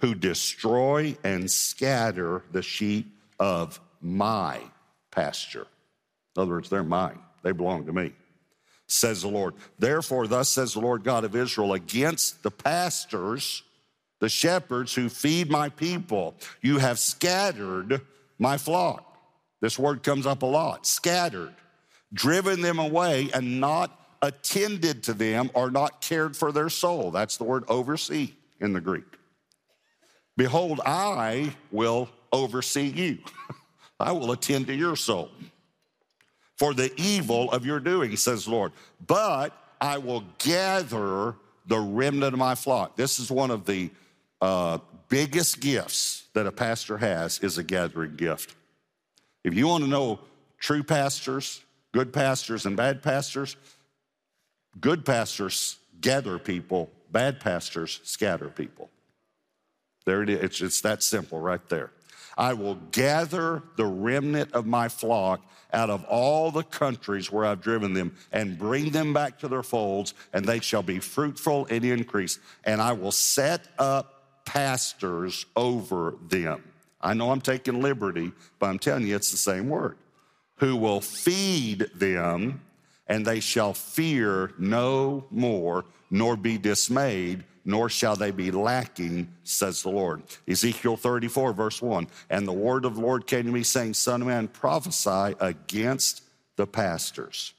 who 0.00 0.14
destroy 0.14 1.16
and 1.22 1.50
scatter 1.50 2.42
the 2.52 2.62
sheep 2.62 3.06
of 3.38 3.80
my 4.00 4.60
pasture. 5.10 5.66
In 6.36 6.42
other 6.42 6.52
words, 6.52 6.70
they're 6.70 6.82
mine, 6.82 7.18
they 7.42 7.52
belong 7.52 7.86
to 7.86 7.92
me, 7.92 8.12
says 8.86 9.22
the 9.22 9.28
Lord. 9.28 9.54
Therefore, 9.78 10.26
thus 10.26 10.48
says 10.48 10.72
the 10.72 10.80
Lord 10.80 11.04
God 11.04 11.24
of 11.24 11.36
Israel 11.36 11.74
against 11.74 12.42
the 12.42 12.50
pastors 12.50 13.62
the 14.20 14.28
shepherds 14.28 14.94
who 14.94 15.08
feed 15.08 15.50
my 15.50 15.68
people. 15.68 16.36
You 16.62 16.78
have 16.78 16.98
scattered 16.98 18.00
my 18.38 18.56
flock. 18.56 19.06
This 19.60 19.78
word 19.78 20.02
comes 20.02 20.26
up 20.26 20.42
a 20.42 20.46
lot 20.46 20.86
scattered, 20.86 21.54
driven 22.12 22.60
them 22.60 22.78
away, 22.78 23.30
and 23.34 23.60
not 23.60 23.96
attended 24.22 25.02
to 25.04 25.14
them 25.14 25.50
or 25.54 25.70
not 25.70 26.00
cared 26.00 26.36
for 26.36 26.52
their 26.52 26.68
soul. 26.68 27.10
That's 27.10 27.36
the 27.36 27.44
word 27.44 27.64
oversee 27.68 28.32
in 28.60 28.72
the 28.72 28.80
Greek. 28.80 29.04
Behold, 30.36 30.80
I 30.84 31.54
will 31.70 32.08
oversee 32.32 32.88
you, 32.88 33.18
I 34.00 34.12
will 34.12 34.32
attend 34.32 34.68
to 34.68 34.74
your 34.74 34.96
soul 34.96 35.30
for 36.56 36.74
the 36.74 36.92
evil 37.00 37.50
of 37.52 37.64
your 37.64 37.80
doing, 37.80 38.14
says 38.16 38.46
Lord. 38.46 38.72
But 39.06 39.56
I 39.80 39.96
will 39.98 40.24
gather 40.38 41.34
the 41.66 41.78
remnant 41.78 42.34
of 42.34 42.38
my 42.38 42.54
flock. 42.54 42.96
This 42.96 43.18
is 43.18 43.30
one 43.30 43.50
of 43.50 43.64
the 43.64 43.90
uh, 44.40 44.78
biggest 45.08 45.60
gifts 45.60 46.24
that 46.34 46.46
a 46.46 46.52
pastor 46.52 46.98
has 46.98 47.38
is 47.40 47.58
a 47.58 47.62
gathering 47.62 48.16
gift. 48.16 48.54
If 49.44 49.54
you 49.54 49.66
want 49.66 49.84
to 49.84 49.90
know 49.90 50.20
true 50.58 50.82
pastors, 50.82 51.62
good 51.92 52.12
pastors, 52.12 52.66
and 52.66 52.76
bad 52.76 53.02
pastors, 53.02 53.56
good 54.80 55.04
pastors 55.04 55.78
gather 56.00 56.38
people, 56.38 56.90
bad 57.10 57.40
pastors 57.40 58.00
scatter 58.04 58.48
people. 58.48 58.90
There 60.06 60.22
it 60.22 60.30
is. 60.30 60.40
It's, 60.42 60.60
it's 60.60 60.80
that 60.82 61.02
simple 61.02 61.40
right 61.40 61.66
there. 61.68 61.90
I 62.38 62.54
will 62.54 62.76
gather 62.92 63.62
the 63.76 63.84
remnant 63.84 64.52
of 64.52 64.66
my 64.66 64.88
flock 64.88 65.44
out 65.72 65.90
of 65.90 66.04
all 66.04 66.50
the 66.50 66.62
countries 66.62 67.30
where 67.30 67.44
I've 67.44 67.60
driven 67.60 67.92
them 67.92 68.16
and 68.32 68.58
bring 68.58 68.90
them 68.90 69.12
back 69.12 69.38
to 69.40 69.48
their 69.48 69.62
folds, 69.62 70.14
and 70.32 70.44
they 70.44 70.60
shall 70.60 70.82
be 70.82 71.00
fruitful 71.00 71.66
and 71.70 71.84
increase. 71.84 72.38
And 72.64 72.80
I 72.80 72.92
will 72.92 73.12
set 73.12 73.68
up 73.78 74.19
pastors 74.44 75.46
over 75.56 76.14
them. 76.28 76.62
I 77.00 77.14
know 77.14 77.30
I'm 77.30 77.40
taking 77.40 77.80
liberty, 77.80 78.32
but 78.58 78.66
I'm 78.66 78.78
telling 78.78 79.06
you 79.06 79.16
it's 79.16 79.30
the 79.30 79.36
same 79.36 79.68
word. 79.68 79.96
Who 80.56 80.76
will 80.76 81.00
feed 81.00 81.90
them, 81.94 82.60
and 83.06 83.26
they 83.26 83.40
shall 83.40 83.72
fear 83.72 84.52
no 84.58 85.24
more, 85.30 85.84
nor 86.10 86.36
be 86.36 86.58
dismayed, 86.58 87.44
nor 87.64 87.88
shall 87.88 88.16
they 88.16 88.30
be 88.30 88.50
lacking, 88.50 89.32
says 89.44 89.82
the 89.82 89.90
Lord. 89.90 90.22
Ezekiel 90.48 90.96
34, 90.96 91.52
verse 91.52 91.80
1. 91.80 92.06
And 92.28 92.46
the 92.46 92.52
word 92.52 92.84
of 92.84 92.96
the 92.96 93.00
Lord 93.00 93.26
came 93.26 93.44
to 93.44 93.52
me, 93.52 93.62
saying, 93.62 93.94
Son 93.94 94.20
of 94.20 94.28
man, 94.28 94.48
prophesy 94.48 95.34
against 95.40 96.22
the 96.56 96.66
pastors 96.66 97.54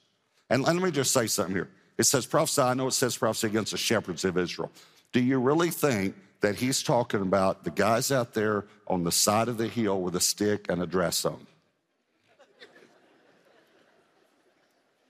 And 0.50 0.64
let 0.64 0.76
me 0.76 0.92
just 0.92 1.12
say 1.12 1.26
something 1.26 1.56
here. 1.56 1.70
It 1.98 2.04
says 2.04 2.26
prophesy. 2.26 2.62
I 2.62 2.74
know 2.76 2.88
it 2.88 2.92
says 2.92 3.18
prophesy 3.18 3.48
against 3.48 3.72
the 3.72 3.78
shepherds 3.78 4.26
of 4.26 4.38
Israel. 4.38 4.72
Do 5.12 5.20
you 5.20 5.40
really 5.40 5.72
think 5.72 6.16
that 6.42 6.56
he's 6.56 6.84
talking 6.84 7.22
about 7.22 7.64
the 7.64 7.72
guys 7.72 8.12
out 8.12 8.34
there 8.34 8.66
on 8.88 9.04
the 9.04 9.12
side 9.12 9.48
of 9.48 9.58
the 9.58 9.68
hill 9.68 10.02
with 10.02 10.16
a 10.16 10.20
stick 10.20 10.68
and 10.70 10.82
a 10.82 10.88
dress 10.88 11.26
on? 11.26 11.48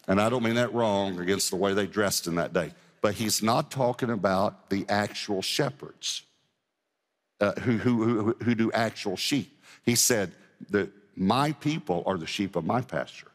And 0.07 0.19
I 0.19 0.29
don't 0.29 0.43
mean 0.43 0.55
that 0.55 0.73
wrong 0.73 1.19
against 1.19 1.51
the 1.51 1.55
way 1.55 1.73
they 1.73 1.87
dressed 1.87 2.27
in 2.27 2.35
that 2.35 2.53
day, 2.53 2.73
but 3.01 3.13
he's 3.13 3.41
not 3.41 3.71
talking 3.71 4.09
about 4.09 4.69
the 4.69 4.85
actual 4.89 5.41
shepherds 5.41 6.23
uh, 7.39 7.53
who, 7.61 7.77
who, 7.77 8.03
who, 8.03 8.35
who 8.43 8.55
do 8.55 8.71
actual 8.71 9.15
sheep. 9.15 9.61
He 9.83 9.95
said 9.95 10.31
that 10.69 10.91
my 11.15 11.53
people 11.53 12.03
are 12.05 12.17
the 12.17 12.27
sheep 12.27 12.55
of 12.55 12.65
my 12.65 12.81
pasture. 12.81 13.31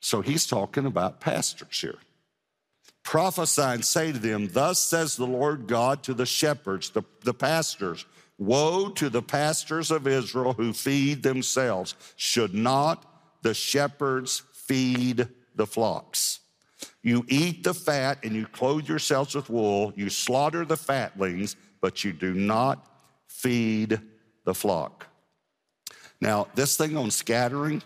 So 0.00 0.22
he's 0.22 0.46
talking 0.46 0.86
about 0.86 1.20
pastors 1.20 1.80
here. 1.80 1.98
Prophesy 3.10 3.60
and 3.60 3.84
say 3.84 4.12
to 4.12 4.20
them, 4.20 4.48
Thus 4.52 4.78
says 4.78 5.16
the 5.16 5.26
Lord 5.26 5.66
God 5.66 6.04
to 6.04 6.14
the 6.14 6.24
shepherds, 6.24 6.90
the, 6.90 7.02
the 7.24 7.34
pastors, 7.34 8.06
Woe 8.38 8.88
to 8.90 9.10
the 9.10 9.20
pastors 9.20 9.90
of 9.90 10.06
Israel 10.06 10.52
who 10.52 10.72
feed 10.72 11.24
themselves. 11.24 11.96
Should 12.14 12.54
not 12.54 13.04
the 13.42 13.52
shepherds 13.52 14.44
feed 14.52 15.26
the 15.56 15.66
flocks? 15.66 16.38
You 17.02 17.24
eat 17.26 17.64
the 17.64 17.74
fat 17.74 18.22
and 18.22 18.32
you 18.32 18.46
clothe 18.46 18.88
yourselves 18.88 19.34
with 19.34 19.50
wool. 19.50 19.92
You 19.96 20.08
slaughter 20.08 20.64
the 20.64 20.76
fatlings, 20.76 21.56
but 21.80 22.04
you 22.04 22.12
do 22.12 22.32
not 22.32 22.86
feed 23.26 24.00
the 24.44 24.54
flock. 24.54 25.08
Now, 26.20 26.46
this 26.54 26.76
thing 26.76 26.96
on 26.96 27.10
scattering, 27.10 27.82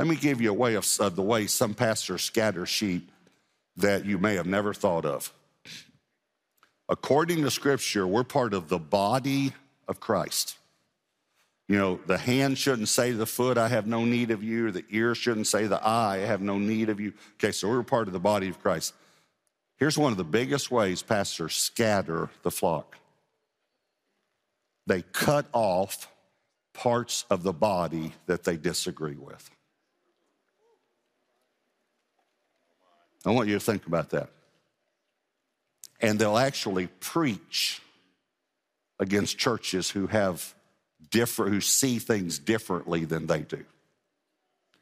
let 0.00 0.08
me 0.08 0.16
give 0.16 0.40
you 0.40 0.50
a 0.50 0.52
way 0.52 0.74
of, 0.74 0.84
of 0.98 1.14
the 1.14 1.22
way 1.22 1.46
some 1.46 1.74
pastors 1.74 2.22
scatter 2.22 2.66
sheep 2.66 3.12
that 3.76 4.04
you 4.04 4.18
may 4.18 4.34
have 4.34 4.46
never 4.46 4.72
thought 4.72 5.04
of. 5.04 5.32
According 6.88 7.42
to 7.42 7.50
scripture, 7.50 8.06
we're 8.06 8.24
part 8.24 8.54
of 8.54 8.68
the 8.68 8.78
body 8.78 9.52
of 9.88 10.00
Christ. 10.00 10.58
You 11.68 11.78
know, 11.78 12.00
the 12.06 12.18
hand 12.18 12.58
shouldn't 12.58 12.88
say 12.88 13.12
to 13.12 13.16
the 13.16 13.26
foot, 13.26 13.56
I 13.56 13.68
have 13.68 13.86
no 13.86 14.04
need 14.04 14.30
of 14.30 14.42
you. 14.42 14.70
The 14.70 14.84
ear 14.90 15.14
shouldn't 15.14 15.46
say 15.46 15.66
the 15.66 15.82
eye, 15.82 16.16
I 16.16 16.26
have 16.26 16.42
no 16.42 16.58
need 16.58 16.90
of 16.90 17.00
you. 17.00 17.14
Okay, 17.34 17.52
so 17.52 17.68
we're 17.68 17.82
part 17.82 18.06
of 18.06 18.12
the 18.12 18.20
body 18.20 18.48
of 18.48 18.60
Christ. 18.60 18.92
Here's 19.78 19.96
one 19.96 20.12
of 20.12 20.18
the 20.18 20.24
biggest 20.24 20.70
ways 20.70 21.02
pastors 21.02 21.54
scatter 21.54 22.30
the 22.42 22.50
flock 22.50 22.98
they 24.86 25.02
cut 25.02 25.46
off 25.52 26.10
parts 26.74 27.24
of 27.30 27.42
the 27.42 27.52
body 27.52 28.12
that 28.26 28.44
they 28.44 28.56
disagree 28.56 29.16
with. 29.16 29.50
I 33.24 33.30
want 33.30 33.48
you 33.48 33.54
to 33.54 33.60
think 33.60 33.86
about 33.86 34.10
that. 34.10 34.30
And 36.00 36.18
they'll 36.18 36.38
actually 36.38 36.88
preach 37.00 37.80
against 38.98 39.38
churches 39.38 39.90
who 39.90 40.06
have 40.08 40.54
different, 41.10 41.52
who 41.52 41.60
see 41.60 41.98
things 41.98 42.38
differently 42.38 43.04
than 43.04 43.26
they 43.26 43.40
do. 43.40 43.64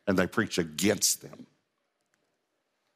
And 0.07 0.19
they 0.19 0.27
preach 0.27 0.59
against 0.59 1.23
them. 1.23 1.47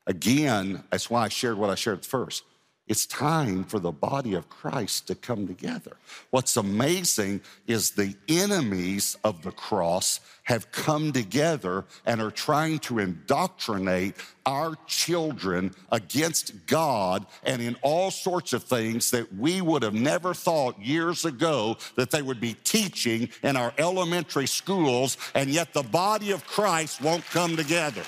Again, 0.07 0.83
that's 0.91 1.11
why 1.11 1.25
I 1.25 1.29
shared 1.29 1.57
what 1.57 1.71
I 1.71 1.75
shared 1.75 2.05
first. 2.05 2.43
It's 2.89 3.05
time 3.05 3.65
for 3.65 3.81
the 3.81 3.91
body 3.91 4.35
of 4.35 4.49
Christ 4.49 5.09
to 5.09 5.17
come 5.17 5.49
together. 5.49 5.97
What's 6.31 6.57
amazing 6.57 7.41
is 7.67 7.91
the 7.91 8.15
enemies 8.29 9.17
of 9.25 9.43
the 9.43 9.51
cross 9.51 10.21
have 10.45 10.71
come 10.71 11.13
together 11.13 11.85
and 12.05 12.21
are 12.21 12.31
trying 12.31 12.79
to 12.79 13.01
indoctrinate 13.01 14.15
our 14.45 14.77
children 14.87 15.75
against 15.91 16.67
God 16.67 17.27
and 17.43 17.61
in 17.61 17.77
all 17.83 18.13
sorts 18.13 18.53
of 18.53 18.63
things 18.63 19.11
that 19.11 19.35
we 19.35 19.61
would 19.61 19.83
have 19.83 19.95
never 19.95 20.33
thought 20.33 20.81
years 20.81 21.25
ago 21.25 21.77
that 21.97 22.13
they 22.13 22.23
would 22.23 22.41
be 22.41 22.55
teaching 22.63 23.29
in 23.43 23.57
our 23.57 23.73
elementary 23.79 24.47
schools, 24.47 25.17
and 25.35 25.51
yet 25.51 25.73
the 25.73 25.83
body 25.83 26.31
of 26.31 26.47
Christ 26.47 27.01
won't 27.01 27.25
come 27.27 27.57
together. 27.57 28.05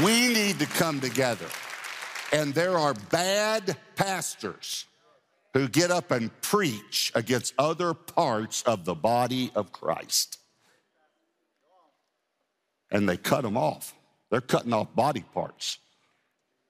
We 0.00 0.28
need 0.32 0.58
to 0.60 0.66
come 0.66 1.00
together. 1.00 1.46
And 2.32 2.54
there 2.54 2.78
are 2.78 2.94
bad 3.10 3.76
pastors 3.94 4.86
who 5.52 5.68
get 5.68 5.90
up 5.90 6.10
and 6.10 6.30
preach 6.40 7.12
against 7.14 7.52
other 7.58 7.92
parts 7.92 8.62
of 8.62 8.86
the 8.86 8.94
body 8.94 9.52
of 9.54 9.70
Christ. 9.70 10.38
And 12.90 13.06
they 13.06 13.18
cut 13.18 13.42
them 13.42 13.56
off. 13.56 13.94
They're 14.30 14.40
cutting 14.40 14.72
off 14.72 14.94
body 14.94 15.24
parts. 15.34 15.78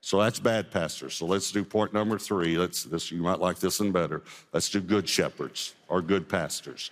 So 0.00 0.20
that's 0.20 0.40
bad 0.40 0.72
pastors. 0.72 1.14
So 1.14 1.26
let's 1.26 1.52
do 1.52 1.62
point 1.62 1.92
number 1.94 2.18
three. 2.18 2.58
Let's 2.58 2.82
this 2.82 3.12
you 3.12 3.22
might 3.22 3.38
like 3.38 3.61
this 3.61 3.78
one 3.78 3.92
better. 3.92 4.22
Let's 4.52 4.68
do 4.68 4.80
good 4.80 5.08
shepherds 5.08 5.76
or 5.87 6.02
good 6.02 6.28
pastors. 6.28 6.90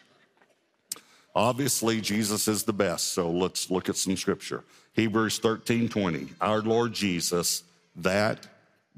Obviously, 1.34 2.00
Jesus 2.00 2.46
is 2.46 2.62
the 2.62 2.72
best. 2.72 3.08
So 3.08 3.30
let's 3.30 3.68
look 3.68 3.88
at 3.88 3.96
some 3.96 4.16
scripture. 4.16 4.62
Hebrews 4.92 5.38
13 5.38 5.88
20. 5.88 6.28
Our 6.40 6.60
Lord 6.62 6.92
Jesus, 6.92 7.62
that 7.96 8.46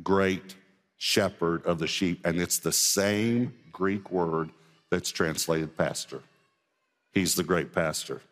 great 0.02 0.54
shepherd 0.96 1.64
of 1.66 1.78
the 1.78 1.86
sheep. 1.86 2.24
And 2.24 2.40
it's 2.40 2.58
the 2.58 2.72
same 2.72 3.54
Greek 3.72 4.10
word 4.10 4.50
that's 4.90 5.10
translated 5.10 5.76
pastor. 5.76 6.20
He's 7.12 7.34
the 7.34 7.42
great 7.42 7.72
pastor. 7.72 8.22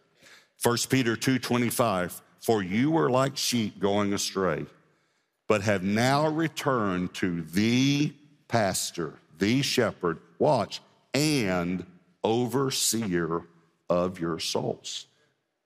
1 0.62 0.77
Peter 0.88 1.16
2 1.16 1.38
25. 1.38 2.23
For 2.40 2.62
you 2.62 2.90
were 2.90 3.11
like 3.11 3.37
sheep 3.37 3.79
going 3.79 4.14
astray, 4.14 4.64
but 5.46 5.61
have 5.61 5.83
now 5.83 6.27
returned 6.27 7.12
to 7.14 7.42
the 7.42 8.14
pastor, 8.49 9.14
the 9.38 9.61
shepherd, 9.61 10.18
watch, 10.38 10.81
and 11.12 11.85
overseer 12.25 13.42
of 13.90 14.18
your 14.18 14.38
souls. 14.38 15.07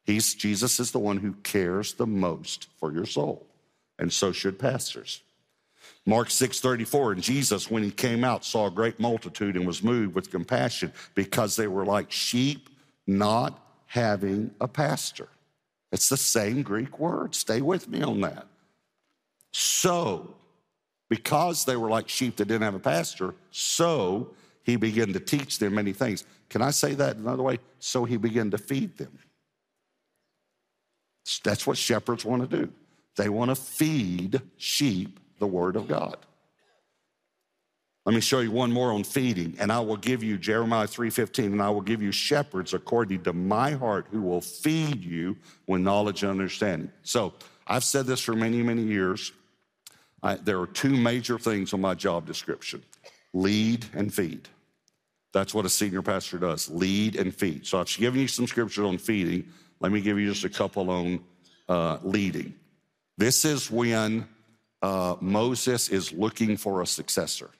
He's, 0.04 0.34
Jesus 0.34 0.78
is 0.80 0.90
the 0.92 0.98
one 0.98 1.16
who 1.16 1.32
cares 1.42 1.94
the 1.94 2.06
most 2.06 2.68
for 2.78 2.92
your 2.92 3.06
soul, 3.06 3.46
and 3.98 4.12
so 4.12 4.32
should 4.32 4.58
pastors. 4.58 5.22
Mark 6.06 6.28
6:34 6.28 7.12
and 7.12 7.22
Jesus 7.22 7.70
when 7.70 7.82
he 7.82 7.90
came 7.90 8.24
out 8.24 8.44
saw 8.44 8.66
a 8.66 8.70
great 8.70 9.00
multitude 9.00 9.56
and 9.56 9.66
was 9.66 9.82
moved 9.82 10.14
with 10.14 10.30
compassion 10.30 10.92
because 11.14 11.56
they 11.56 11.66
were 11.66 11.86
like 11.86 12.12
sheep 12.12 12.68
not 13.06 13.58
having 13.86 14.50
a 14.60 14.68
pastor. 14.68 15.28
It's 15.92 16.08
the 16.08 16.16
same 16.16 16.62
Greek 16.62 16.98
word. 16.98 17.34
Stay 17.34 17.60
with 17.60 17.88
me 17.88 18.02
on 18.02 18.20
that. 18.22 18.46
So, 19.52 20.34
because 21.08 21.64
they 21.64 21.76
were 21.76 21.88
like 21.88 22.08
sheep 22.08 22.36
that 22.36 22.48
didn't 22.48 22.62
have 22.62 22.74
a 22.74 22.80
pastor, 22.80 23.34
so 23.50 24.30
he 24.64 24.76
began 24.76 25.12
to 25.12 25.20
teach 25.20 25.58
them 25.58 25.74
many 25.74 25.92
things. 25.92 26.24
Can 26.48 26.60
I 26.62 26.70
say 26.70 26.94
that 26.94 27.16
another 27.16 27.42
way? 27.42 27.58
So 27.78 28.04
he 28.04 28.16
began 28.16 28.50
to 28.50 28.58
feed 28.58 28.98
them. 28.98 29.16
That's 31.42 31.66
what 31.66 31.78
shepherds 31.78 32.24
want 32.24 32.48
to 32.48 32.56
do. 32.56 32.72
They 33.16 33.28
want 33.28 33.50
to 33.50 33.54
feed 33.54 34.40
sheep 34.56 35.18
the 35.38 35.46
word 35.46 35.76
of 35.76 35.88
God. 35.88 36.16
Let 38.06 38.14
me 38.14 38.20
show 38.20 38.40
you 38.40 38.50
one 38.50 38.70
more 38.70 38.92
on 38.92 39.02
feeding, 39.02 39.56
and 39.58 39.72
I 39.72 39.80
will 39.80 39.96
give 39.96 40.22
you 40.22 40.36
Jeremiah 40.36 40.86
3:15, 40.86 41.52
and 41.52 41.62
I 41.62 41.70
will 41.70 41.80
give 41.80 42.02
you 42.02 42.12
shepherds 42.12 42.74
according 42.74 43.22
to 43.22 43.32
my 43.32 43.70
heart 43.70 44.06
who 44.10 44.20
will 44.20 44.42
feed 44.42 45.02
you 45.02 45.38
with 45.66 45.80
knowledge 45.80 46.22
and 46.22 46.30
understanding. 46.30 46.92
So 47.02 47.32
I've 47.66 47.84
said 47.84 48.04
this 48.04 48.20
for 48.20 48.34
many, 48.34 48.62
many 48.62 48.82
years. 48.82 49.32
I, 50.22 50.36
there 50.36 50.60
are 50.60 50.66
two 50.66 50.94
major 50.94 51.38
things 51.38 51.72
on 51.72 51.80
my 51.80 51.94
job 51.94 52.26
description 52.26 52.82
lead 53.32 53.86
and 53.94 54.12
feed. 54.12 54.48
That's 55.32 55.54
what 55.54 55.64
a 55.64 55.70
senior 55.70 56.02
pastor 56.02 56.38
does 56.38 56.70
lead 56.70 57.16
and 57.16 57.34
feed. 57.34 57.66
So 57.66 57.80
I've 57.80 57.88
given 57.88 58.20
you 58.20 58.28
some 58.28 58.46
scripture 58.46 58.84
on 58.84 58.98
feeding. 58.98 59.50
Let 59.80 59.92
me 59.92 60.00
give 60.00 60.18
you 60.18 60.28
just 60.32 60.44
a 60.44 60.48
couple 60.48 60.90
on 60.90 61.20
uh, 61.68 61.98
leading. 62.02 62.54
This 63.16 63.44
is 63.44 63.70
when 63.70 64.28
uh, 64.82 65.16
Moses 65.20 65.88
is 65.88 66.12
looking 66.12 66.56
for 66.56 66.82
a 66.82 66.86
successor. 66.86 67.50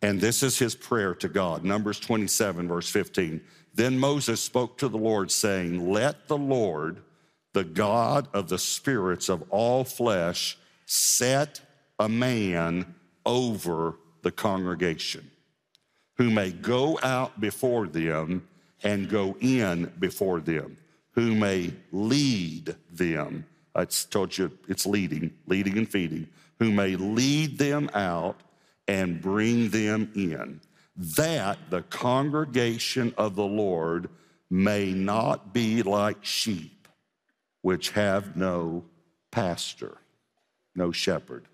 And 0.00 0.20
this 0.20 0.42
is 0.42 0.58
his 0.58 0.74
prayer 0.74 1.14
to 1.16 1.28
God. 1.28 1.64
Numbers 1.64 1.98
27, 1.98 2.68
verse 2.68 2.88
15. 2.88 3.40
Then 3.74 3.98
Moses 3.98 4.40
spoke 4.40 4.78
to 4.78 4.88
the 4.88 4.98
Lord, 4.98 5.30
saying, 5.30 5.90
Let 5.90 6.28
the 6.28 6.38
Lord, 6.38 7.02
the 7.52 7.64
God 7.64 8.28
of 8.32 8.48
the 8.48 8.58
spirits 8.58 9.28
of 9.28 9.44
all 9.50 9.84
flesh, 9.84 10.56
set 10.86 11.60
a 11.98 12.08
man 12.08 12.94
over 13.26 13.96
the 14.22 14.30
congregation 14.30 15.30
who 16.16 16.30
may 16.30 16.50
go 16.50 16.98
out 17.02 17.40
before 17.40 17.86
them 17.86 18.48
and 18.82 19.08
go 19.08 19.36
in 19.40 19.92
before 19.98 20.40
them, 20.40 20.76
who 21.12 21.34
may 21.34 21.72
lead 21.92 22.76
them. 22.92 23.44
I 23.74 23.84
told 23.84 24.36
you 24.36 24.50
it's 24.68 24.86
leading, 24.86 25.32
leading 25.46 25.78
and 25.78 25.88
feeding, 25.88 26.28
who 26.58 26.70
may 26.72 26.96
lead 26.96 27.58
them 27.58 27.90
out 27.94 28.40
and 28.86 29.20
bring 29.20 29.68
them 29.70 30.10
in, 30.14 30.60
that 30.96 31.58
the 31.70 31.82
congregation 31.82 33.14
of 33.16 33.36
the 33.36 33.44
Lord 33.44 34.08
may 34.50 34.92
not 34.92 35.52
be 35.52 35.82
like 35.82 36.24
sheep 36.24 36.78
which 37.62 37.90
have 37.90 38.36
no 38.36 38.84
pastor, 39.30 39.98
no 40.74 40.92
shepherd. 40.92 41.47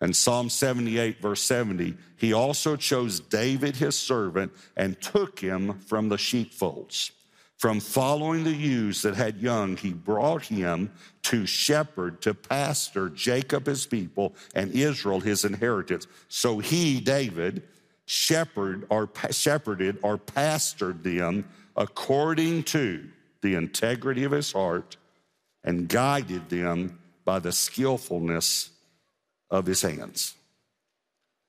And 0.00 0.14
Psalm 0.14 0.50
78, 0.50 1.20
verse 1.20 1.40
70, 1.42 1.96
he 2.16 2.32
also 2.32 2.76
chose 2.76 3.20
David, 3.20 3.76
his 3.76 3.96
servant, 3.98 4.52
and 4.76 5.00
took 5.00 5.38
him 5.38 5.78
from 5.80 6.08
the 6.08 6.18
sheepfolds. 6.18 7.12
From 7.56 7.80
following 7.80 8.44
the 8.44 8.52
ewes 8.52 9.02
that 9.02 9.14
had 9.14 9.38
young, 9.38 9.76
he 9.76 9.92
brought 9.92 10.44
him 10.44 10.90
to 11.22 11.46
shepherd, 11.46 12.20
to 12.22 12.34
pastor 12.34 13.08
Jacob 13.08 13.66
his 13.66 13.86
people 13.86 14.34
and 14.54 14.72
Israel 14.72 15.20
his 15.20 15.44
inheritance. 15.44 16.06
So 16.28 16.58
he, 16.58 17.00
David, 17.00 17.62
shepherd 18.06 18.86
or 18.90 19.08
shepherded 19.30 19.98
or 20.02 20.18
pastored 20.18 21.02
them 21.02 21.48
according 21.76 22.64
to 22.64 23.08
the 23.40 23.54
integrity 23.54 24.24
of 24.24 24.32
his 24.32 24.52
heart 24.52 24.96
and 25.62 25.88
guided 25.88 26.50
them 26.50 26.98
by 27.24 27.38
the 27.38 27.52
skillfulness 27.52 28.70
of 29.54 29.66
his 29.66 29.82
hands. 29.82 30.34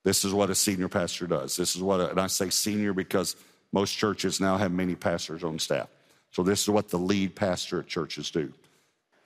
This 0.04 0.24
is 0.24 0.32
what 0.32 0.50
a 0.50 0.54
senior 0.54 0.88
pastor 0.88 1.26
does. 1.26 1.56
This 1.56 1.74
is 1.74 1.82
what, 1.82 2.00
a, 2.00 2.10
and 2.10 2.20
I 2.20 2.28
say 2.28 2.50
senior 2.50 2.92
because 2.92 3.34
most 3.72 3.92
churches 3.92 4.40
now 4.40 4.56
have 4.56 4.70
many 4.70 4.94
pastors 4.94 5.42
on 5.42 5.58
staff. 5.58 5.88
So 6.30 6.44
this 6.44 6.62
is 6.62 6.70
what 6.70 6.88
the 6.88 6.98
lead 6.98 7.34
pastor 7.34 7.80
at 7.80 7.88
churches 7.88 8.30
do. 8.30 8.52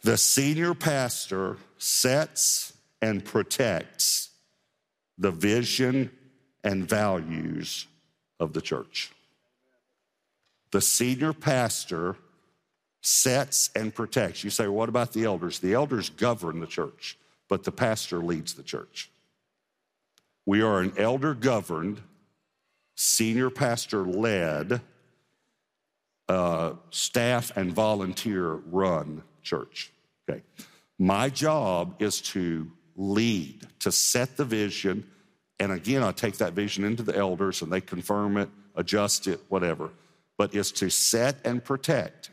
The 0.03 0.17
senior 0.17 0.73
pastor 0.73 1.59
sets 1.77 2.73
and 3.03 3.23
protects 3.23 4.31
the 5.19 5.31
vision 5.31 6.11
and 6.65 6.89
values 6.89 7.87
of 8.39 8.55
the 8.55 8.63
church. 8.63 9.11
The 10.71 10.81
senior 10.81 11.35
pastor 11.35 12.17
sets 13.03 13.69
and 13.75 13.95
protects. 13.95 14.43
You 14.43 14.51
say, 14.51 14.69
what 14.69 14.89
about 14.89 15.13
the 15.13 15.25
elders? 15.25 15.59
The 15.59 15.75
elders 15.75 16.09
govern 16.09 16.61
the 16.61 16.67
church, 16.67 17.19
but 17.51 17.65
the 17.65 17.73
pastor 17.73 18.19
leads 18.19 18.55
the 18.55 18.63
church. 18.63 19.11
We 20.47 20.63
are 20.63 20.81
an 20.81 20.95
elder 20.97 21.35
governed, 21.35 22.01
senior 22.95 23.51
pastor 23.51 24.05
led, 24.05 24.81
uh, 26.29 26.75
staff 26.91 27.55
and 27.57 27.73
volunteer 27.73 28.53
run 28.53 29.23
church. 29.43 29.93
Okay. 30.31 30.43
My 30.97 31.29
job 31.29 31.97
is 32.01 32.21
to 32.21 32.71
lead, 32.95 33.67
to 33.81 33.91
set 33.91 34.37
the 34.37 34.45
vision. 34.45 35.05
And 35.59 35.73
again, 35.73 36.05
I 36.05 36.13
take 36.13 36.37
that 36.37 36.53
vision 36.53 36.85
into 36.85 37.03
the 37.03 37.17
elders 37.17 37.63
and 37.63 37.73
they 37.73 37.81
confirm 37.81 38.37
it, 38.37 38.49
adjust 38.77 39.27
it, 39.27 39.41
whatever. 39.49 39.91
But 40.39 40.55
is 40.55 40.71
to 40.73 40.89
set 40.89 41.37
and 41.45 41.63
protect 41.65 42.31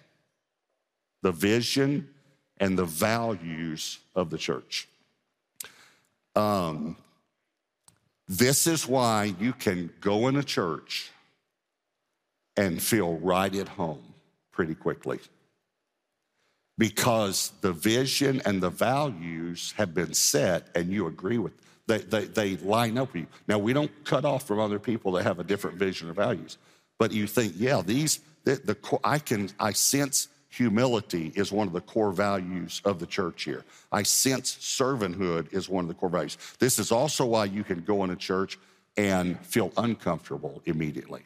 the 1.24 1.32
vision 1.32 2.10
and 2.58 2.78
the 2.78 2.86
values 2.86 4.00
of 4.16 4.30
the 4.30 4.38
church. 4.38 4.88
Um, 6.38 6.96
this 8.28 8.68
is 8.68 8.88
why 8.88 9.36
you 9.40 9.54
can 9.54 9.90
go 10.02 10.28
in 10.28 10.36
a 10.36 10.44
church 10.44 11.10
and 12.56 12.82
feel 12.82 13.16
right 13.16 13.54
at 13.56 13.68
home 13.68 14.14
pretty 14.52 14.76
quickly. 14.76 15.20
Because 16.78 17.52
the 17.62 17.74
vision 17.74 18.42
and 18.46 18.62
the 18.62 18.70
values 18.70 19.74
have 19.78 19.96
been 19.96 20.14
set 20.14 20.68
and 20.76 20.92
you 20.92 21.08
agree 21.08 21.40
with 21.40 21.54
they, 21.88 22.00
they, 22.00 22.26
they 22.26 22.58
line 22.58 22.98
up 22.98 23.14
with 23.14 23.22
you. 23.22 23.28
Now 23.48 23.58
we 23.58 23.74
don't 23.74 23.92
cut 24.04 24.26
off 24.26 24.46
from 24.46 24.60
other 24.60 24.78
people 24.78 25.14
that 25.14 25.24
have 25.24 25.40
a 25.40 25.44
different 25.44 25.78
vision 25.78 26.10
or 26.10 26.14
values, 26.14 26.58
but 27.00 27.14
you 27.14 27.28
think, 27.28 27.54
yeah, 27.56 27.82
these 27.82 28.20
the, 28.44 28.56
the 28.56 29.00
I 29.04 29.20
can 29.20 29.50
I 29.60 29.72
sense 29.72 30.28
humility 30.50 31.32
is 31.36 31.52
one 31.52 31.68
of 31.68 31.74
the 31.74 31.82
core 31.82 32.12
values 32.12 32.82
of 32.86 33.00
the 33.00 33.06
church 33.06 33.44
here. 33.44 33.66
I 33.92 34.04
sense 34.04 34.56
servanthood 34.56 35.54
is 35.54 35.70
one 35.70 35.84
of 35.84 35.88
the 35.88 35.94
core 35.94 36.10
values. 36.10 36.38
This 36.60 36.80
is 36.80 36.92
also 36.92 37.26
why 37.26 37.46
you 37.46 37.64
can 37.64 37.82
go 37.82 38.04
in 38.04 38.10
a 38.10 38.16
church 38.16 38.58
and 38.96 39.40
feel 39.46 39.72
uncomfortable 39.78 40.62
immediately. 40.66 41.24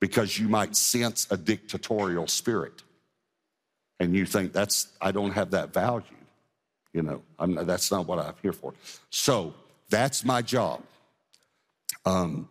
Because 0.00 0.38
you 0.38 0.48
might 0.48 0.76
sense 0.76 1.26
a 1.30 1.36
dictatorial 1.36 2.28
spirit. 2.28 2.82
And 3.98 4.14
you 4.14 4.26
think 4.26 4.52
that's 4.52 4.88
i 5.00 5.10
don't 5.10 5.32
have 5.32 5.52
that 5.52 5.72
value 5.72 6.16
you 6.96 7.02
know? 7.02 7.22
I'm, 7.38 7.54
that's 7.66 7.92
not 7.92 8.06
what 8.06 8.18
i'm 8.18 8.34
here 8.42 8.54
for. 8.54 8.72
So 9.10 9.54
that's 9.90 10.24
my 10.24 10.42
job. 10.42 10.82
Um, 12.04 12.48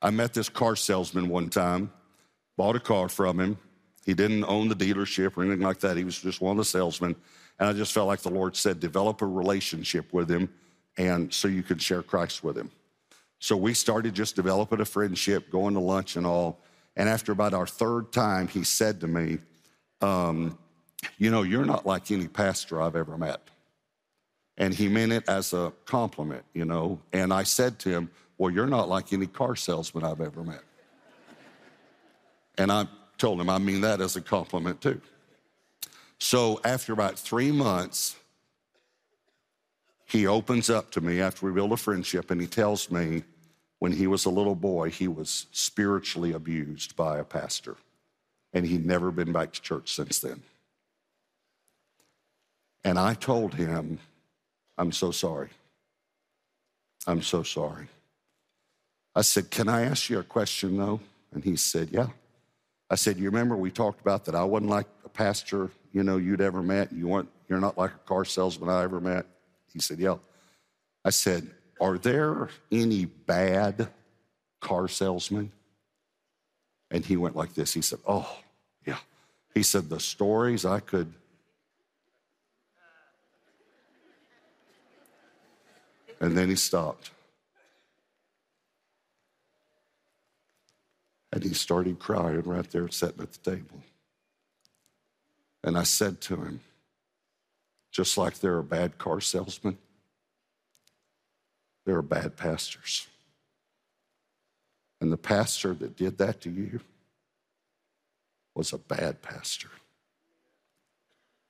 i 0.00 0.10
met 0.10 0.32
this 0.32 0.48
car 0.48 0.76
salesman 0.76 1.28
one 1.28 1.48
time 1.50 1.90
bought 2.56 2.76
a 2.76 2.80
car 2.80 3.08
from 3.08 3.40
him 3.40 3.58
he 4.04 4.14
didn't 4.14 4.44
own 4.44 4.68
the 4.68 4.76
dealership 4.76 5.36
or 5.36 5.42
anything 5.42 5.62
like 5.62 5.80
that. 5.80 5.96
He 5.96 6.04
was 6.04 6.20
just 6.20 6.40
one 6.40 6.52
of 6.52 6.58
the 6.58 6.64
salesmen. 6.64 7.16
And 7.58 7.68
I 7.68 7.72
just 7.72 7.92
felt 7.92 8.08
like 8.08 8.20
the 8.20 8.30
Lord 8.30 8.56
said, 8.56 8.80
develop 8.80 9.22
a 9.22 9.26
relationship 9.26 10.12
with 10.12 10.30
him 10.30 10.48
and 10.96 11.32
so 11.32 11.48
you 11.48 11.62
could 11.62 11.80
share 11.82 12.02
Christ 12.02 12.44
with 12.44 12.56
him. 12.56 12.70
So 13.38 13.56
we 13.56 13.74
started 13.74 14.14
just 14.14 14.36
developing 14.36 14.80
a 14.80 14.84
friendship, 14.84 15.50
going 15.50 15.74
to 15.74 15.80
lunch 15.80 16.16
and 16.16 16.26
all. 16.26 16.60
And 16.96 17.08
after 17.08 17.32
about 17.32 17.52
our 17.52 17.66
third 17.66 18.12
time, 18.12 18.48
he 18.48 18.64
said 18.64 19.00
to 19.00 19.08
me, 19.08 19.38
um, 20.00 20.56
You 21.18 21.30
know, 21.30 21.42
you're 21.42 21.64
not 21.64 21.84
like 21.84 22.10
any 22.10 22.28
pastor 22.28 22.80
I've 22.80 22.96
ever 22.96 23.18
met. 23.18 23.40
And 24.56 24.72
he 24.72 24.88
meant 24.88 25.12
it 25.12 25.28
as 25.28 25.52
a 25.52 25.72
compliment, 25.84 26.44
you 26.54 26.64
know. 26.64 27.00
And 27.12 27.32
I 27.32 27.42
said 27.42 27.78
to 27.80 27.90
him, 27.90 28.10
Well, 28.38 28.52
you're 28.52 28.68
not 28.68 28.88
like 28.88 29.12
any 29.12 29.26
car 29.26 29.56
salesman 29.56 30.04
I've 30.04 30.20
ever 30.20 30.42
met. 30.42 30.62
And 32.56 32.70
I 32.70 32.86
told 33.24 33.40
him 33.40 33.48
I 33.48 33.56
mean 33.56 33.80
that 33.80 34.02
as 34.02 34.16
a 34.16 34.20
compliment 34.20 34.82
too. 34.82 35.00
So 36.18 36.60
after 36.62 36.92
about 36.92 37.18
three 37.18 37.50
months, 37.50 38.16
he 40.04 40.26
opens 40.26 40.68
up 40.68 40.90
to 40.90 41.00
me 41.00 41.22
after 41.22 41.46
we 41.46 41.52
build 41.52 41.72
a 41.72 41.78
friendship 41.78 42.30
and 42.30 42.38
he 42.38 42.46
tells 42.46 42.90
me 42.90 43.22
when 43.78 43.92
he 43.92 44.06
was 44.06 44.26
a 44.26 44.30
little 44.30 44.54
boy, 44.54 44.90
he 44.90 45.08
was 45.08 45.46
spiritually 45.52 46.32
abused 46.32 46.96
by 46.96 47.16
a 47.16 47.24
pastor 47.24 47.78
and 48.52 48.66
he'd 48.66 48.84
never 48.84 49.10
been 49.10 49.32
back 49.32 49.54
to 49.54 49.62
church 49.62 49.94
since 49.94 50.18
then. 50.18 50.42
And 52.84 52.98
I 52.98 53.14
told 53.14 53.54
him, 53.54 54.00
I'm 54.76 54.92
so 54.92 55.12
sorry. 55.12 55.48
I'm 57.06 57.22
so 57.22 57.42
sorry. 57.42 57.88
I 59.14 59.22
said, 59.22 59.50
Can 59.50 59.70
I 59.70 59.86
ask 59.86 60.10
you 60.10 60.18
a 60.18 60.22
question 60.22 60.76
though? 60.76 61.00
And 61.32 61.42
he 61.42 61.56
said, 61.56 61.88
Yeah. 61.90 62.08
I 62.90 62.96
said, 62.96 63.18
You 63.18 63.26
remember 63.26 63.56
we 63.56 63.70
talked 63.70 64.00
about 64.00 64.24
that 64.26 64.34
I 64.34 64.44
wasn't 64.44 64.70
like 64.70 64.86
a 65.04 65.08
pastor, 65.08 65.70
you 65.92 66.02
know, 66.02 66.16
you'd 66.16 66.40
ever 66.40 66.62
met. 66.62 66.92
You 66.92 67.08
weren't, 67.08 67.28
you're 67.48 67.60
not 67.60 67.78
like 67.78 67.92
a 67.92 67.98
car 68.06 68.24
salesman 68.24 68.68
I 68.68 68.82
ever 68.84 69.00
met. 69.00 69.26
He 69.72 69.80
said, 69.80 69.98
Yeah. 69.98 70.16
I 71.04 71.10
said, 71.10 71.50
Are 71.80 71.98
there 71.98 72.48
any 72.70 73.06
bad 73.06 73.88
car 74.60 74.88
salesmen? 74.88 75.52
And 76.90 77.04
he 77.04 77.16
went 77.16 77.36
like 77.36 77.54
this. 77.54 77.72
He 77.72 77.82
said, 77.82 77.98
Oh, 78.06 78.38
yeah. 78.86 78.98
He 79.54 79.62
said, 79.62 79.88
The 79.88 80.00
stories 80.00 80.64
I 80.64 80.80
could. 80.80 81.12
And 86.20 86.36
then 86.36 86.48
he 86.48 86.56
stopped. 86.56 87.10
And 91.34 91.42
he 91.42 91.52
started 91.52 91.98
crying 91.98 92.42
right 92.42 92.70
there 92.70 92.88
sitting 92.88 93.20
at 93.20 93.32
the 93.32 93.50
table. 93.50 93.82
And 95.64 95.76
I 95.76 95.82
said 95.82 96.20
to 96.22 96.36
him, 96.36 96.60
just 97.90 98.16
like 98.16 98.38
there 98.38 98.56
are 98.56 98.62
bad 98.62 98.98
car 98.98 99.20
salesmen, 99.20 99.76
there 101.84 101.96
are 101.96 102.02
bad 102.02 102.36
pastors. 102.36 103.08
And 105.00 105.10
the 105.10 105.16
pastor 105.16 105.74
that 105.74 105.96
did 105.96 106.18
that 106.18 106.40
to 106.42 106.50
you 106.50 106.78
was 108.54 108.72
a 108.72 108.78
bad 108.78 109.20
pastor. 109.20 109.70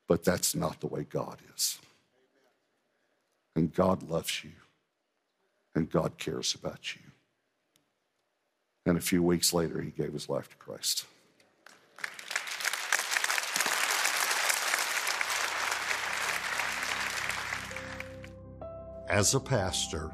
But 0.08 0.24
that's 0.24 0.54
not 0.54 0.80
the 0.80 0.86
way 0.86 1.04
God 1.04 1.40
is. 1.54 1.78
And 3.54 3.70
God 3.70 4.02
loves 4.02 4.42
you, 4.44 4.52
and 5.74 5.90
God 5.90 6.16
cares 6.16 6.54
about 6.54 6.96
you. 6.96 7.02
And 8.86 8.98
a 8.98 9.00
few 9.00 9.22
weeks 9.22 9.52
later, 9.54 9.80
he 9.80 9.90
gave 9.90 10.12
his 10.12 10.28
life 10.28 10.48
to 10.50 10.56
Christ. 10.56 11.06
As 19.08 19.34
a 19.34 19.40
pastor, 19.40 20.10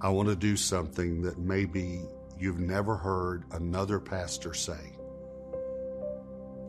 I 0.00 0.08
want 0.08 0.28
to 0.28 0.36
do 0.36 0.56
something 0.56 1.22
that 1.22 1.38
maybe 1.38 2.02
you've 2.38 2.60
never 2.60 2.96
heard 2.96 3.44
another 3.52 4.00
pastor 4.00 4.54
say. 4.54 4.96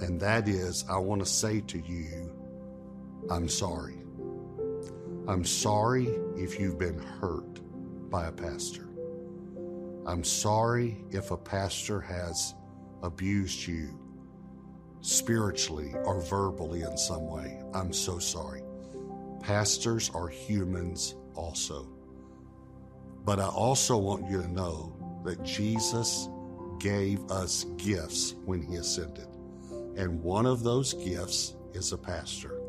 And 0.02 0.20
that 0.20 0.50
is, 0.50 0.84
I 0.90 0.98
want 0.98 1.22
to 1.22 1.26
say 1.26 1.62
to 1.62 1.80
you, 1.80 2.36
I'm 3.30 3.48
sorry. 3.48 4.00
I'm 5.28 5.46
sorry 5.46 6.08
if 6.36 6.60
you've 6.60 6.80
been 6.80 7.00
hurt 7.00 7.62
by 8.10 8.26
a 8.26 8.32
pastor. 8.32 8.91
I'm 10.06 10.24
sorry 10.24 11.04
if 11.12 11.32
a 11.32 11.38
pastor 11.38 12.02
has 12.02 12.56
abused 13.04 13.68
you 13.68 14.00
spiritually 15.02 15.94
or 16.06 16.22
verbally 16.22 16.82
in 16.82 16.98
some 16.98 17.28
way, 17.28 17.62
I'm 17.74 17.94
so 17.94 18.18
sorry. 18.20 18.64
Pastors 19.42 20.10
are 20.14 20.28
humans 20.28 21.16
also. 21.36 21.88
But 23.24 23.40
I 23.40 23.48
also 23.48 23.98
want 23.98 24.30
you 24.30 24.42
to 24.42 24.48
know 24.48 24.96
that 25.24 25.44
Jesus 25.44 26.30
gave 26.80 27.30
us 27.30 27.66
gifts 27.78 28.34
when 28.46 28.62
he 28.62 28.78
ascended. 28.78 29.28
And 29.98 30.22
one 30.24 30.48
of 30.48 30.64
those 30.64 30.94
gifts 30.94 31.56
is 31.74 31.92
a 31.92 31.98
pastor 31.98 32.60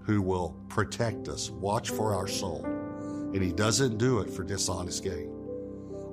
who 0.00 0.22
will 0.22 0.56
protect 0.68 1.28
us, 1.28 1.50
watch 1.50 1.90
for 1.90 2.14
our 2.14 2.28
soul. 2.28 2.64
And 2.64 3.42
he 3.42 3.52
doesn't 3.52 3.98
do 3.98 4.20
it 4.20 4.30
for 4.30 4.42
dishonest 4.42 5.04
gain. 5.04 5.35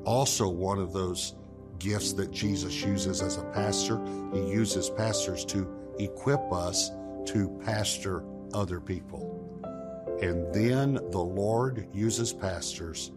Also, 0.05 0.47
one 0.47 0.79
of 0.79 0.93
those 0.93 1.35
gifts 1.79 2.13
that 2.13 2.31
Jesus 2.31 2.81
uses 2.81 3.21
as 3.21 3.37
a 3.37 3.43
pastor, 3.45 3.99
he 4.33 4.39
uses 4.39 4.89
pastors 4.89 5.45
to 5.45 5.67
equip 5.99 6.51
us 6.51 6.91
to 7.25 7.49
pastor 7.63 8.23
other 8.53 8.79
people. 8.79 9.39
And 10.21 10.53
then 10.53 10.93
the 10.93 11.19
Lord 11.19 11.87
uses 11.93 12.31
pastors 12.33 13.11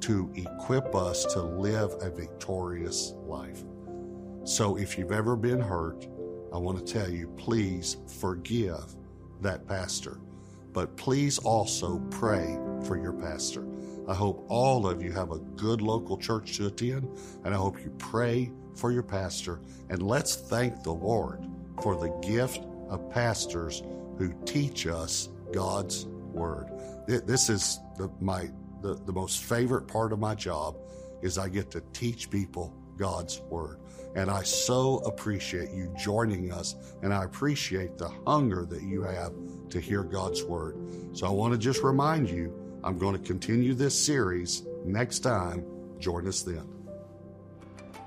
to 0.00 0.30
equip 0.34 0.94
us 0.94 1.24
to 1.26 1.42
live 1.42 1.94
a 2.00 2.10
victorious 2.10 3.14
life. 3.26 3.64
So 4.44 4.76
if 4.76 4.98
you've 4.98 5.12
ever 5.12 5.36
been 5.36 5.60
hurt, 5.60 6.06
I 6.52 6.58
want 6.58 6.84
to 6.84 6.92
tell 6.92 7.08
you, 7.08 7.28
please 7.36 7.96
forgive 8.20 8.94
that 9.40 9.66
pastor. 9.66 10.20
But 10.72 10.96
please 10.96 11.38
also 11.38 12.00
pray 12.10 12.58
for 12.86 12.96
your 12.96 13.12
pastor. 13.12 13.66
I 14.06 14.14
hope 14.14 14.44
all 14.48 14.86
of 14.86 15.02
you 15.02 15.12
have 15.12 15.32
a 15.32 15.38
good 15.38 15.80
local 15.80 16.16
church 16.16 16.56
to 16.56 16.66
attend, 16.66 17.08
and 17.44 17.54
I 17.54 17.56
hope 17.56 17.78
you 17.82 17.90
pray 17.98 18.52
for 18.74 18.92
your 18.92 19.02
pastor. 19.02 19.60
And 19.88 20.02
let's 20.02 20.36
thank 20.36 20.82
the 20.82 20.92
Lord 20.92 21.46
for 21.82 21.96
the 21.96 22.10
gift 22.26 22.64
of 22.88 23.10
pastors 23.10 23.82
who 24.18 24.32
teach 24.44 24.86
us 24.86 25.28
God's 25.52 26.06
word. 26.06 26.70
This 27.06 27.48
is 27.48 27.80
the, 27.96 28.10
my 28.20 28.50
the, 28.82 28.94
the 29.06 29.12
most 29.12 29.44
favorite 29.44 29.88
part 29.88 30.12
of 30.12 30.18
my 30.18 30.34
job 30.34 30.76
is 31.22 31.38
I 31.38 31.48
get 31.48 31.70
to 31.70 31.82
teach 31.94 32.30
people 32.30 32.74
God's 32.98 33.40
word. 33.48 33.80
And 34.14 34.30
I 34.30 34.42
so 34.42 34.98
appreciate 34.98 35.70
you 35.70 35.92
joining 35.98 36.52
us, 36.52 36.76
and 37.02 37.12
I 37.12 37.24
appreciate 37.24 37.96
the 37.98 38.10
hunger 38.26 38.64
that 38.66 38.82
you 38.82 39.02
have 39.02 39.32
to 39.70 39.80
hear 39.80 40.04
God's 40.04 40.44
word. 40.44 40.76
So 41.14 41.26
I 41.26 41.30
want 41.30 41.52
to 41.52 41.58
just 41.58 41.82
remind 41.82 42.28
you 42.28 42.52
I'm 42.84 42.98
going 42.98 43.16
to 43.16 43.26
continue 43.26 43.72
this 43.72 43.98
series 43.98 44.62
next 44.84 45.20
time. 45.20 45.64
Join 45.98 46.28
us 46.28 46.42
then. 46.42 46.68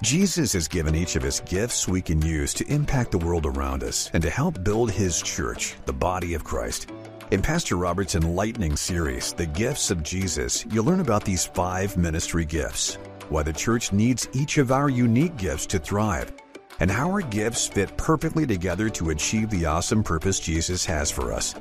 Jesus 0.03 0.53
has 0.53 0.67
given 0.67 0.93
each 0.93 1.15
of 1.15 1.23
us 1.23 1.39
gifts 1.39 1.87
we 1.87 1.99
can 1.99 2.21
use 2.21 2.53
to 2.53 2.67
impact 2.71 3.09
the 3.09 3.17
world 3.17 3.47
around 3.47 3.83
us 3.83 4.11
and 4.13 4.21
to 4.21 4.29
help 4.29 4.63
build 4.63 4.91
his 4.91 5.19
church, 5.19 5.73
the 5.87 5.93
body 5.93 6.35
of 6.35 6.43
Christ. 6.43 6.91
In 7.31 7.41
Pastor 7.41 7.75
Robert's 7.75 8.13
enlightening 8.13 8.75
series, 8.75 9.33
The 9.33 9.47
Gifts 9.47 9.89
of 9.89 10.03
Jesus, 10.03 10.63
you'll 10.69 10.85
learn 10.85 10.99
about 10.99 11.25
these 11.25 11.47
five 11.47 11.97
ministry 11.97 12.45
gifts, 12.45 12.99
why 13.29 13.41
the 13.41 13.51
church 13.51 13.91
needs 13.91 14.29
each 14.33 14.59
of 14.59 14.71
our 14.71 14.89
unique 14.89 15.37
gifts 15.37 15.65
to 15.67 15.79
thrive, 15.79 16.31
and 16.79 16.91
how 16.91 17.09
our 17.09 17.21
gifts 17.21 17.67
fit 17.67 17.97
perfectly 17.97 18.45
together 18.45 18.89
to 18.91 19.09
achieve 19.09 19.49
the 19.49 19.65
awesome 19.65 20.03
purpose 20.03 20.39
Jesus 20.39 20.85
has 20.85 21.09
for 21.09 21.33
us. 21.33 21.55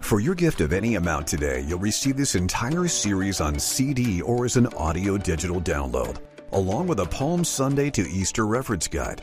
For 0.00 0.18
your 0.18 0.34
gift 0.34 0.60
of 0.60 0.72
any 0.72 0.96
amount 0.96 1.28
today, 1.28 1.60
you'll 1.60 1.78
receive 1.78 2.16
this 2.16 2.34
entire 2.34 2.88
series 2.88 3.40
on 3.40 3.58
CD 3.58 4.20
or 4.22 4.44
as 4.44 4.56
an 4.56 4.66
audio 4.68 5.16
digital 5.16 5.60
download, 5.60 6.16
along 6.52 6.88
with 6.88 6.98
a 6.98 7.06
Palm 7.06 7.44
Sunday 7.44 7.90
to 7.90 8.02
Easter 8.10 8.46
reference 8.46 8.88
guide. 8.88 9.22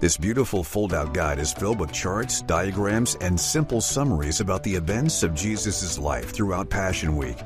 This 0.00 0.18
beautiful 0.18 0.62
fold 0.62 0.92
out 0.92 1.14
guide 1.14 1.38
is 1.38 1.52
filled 1.52 1.80
with 1.80 1.92
charts, 1.92 2.42
diagrams, 2.42 3.16
and 3.22 3.40
simple 3.40 3.80
summaries 3.80 4.40
about 4.40 4.62
the 4.62 4.74
events 4.74 5.22
of 5.22 5.34
Jesus' 5.34 5.98
life 5.98 6.30
throughout 6.30 6.68
Passion 6.68 7.16
Week. 7.16 7.38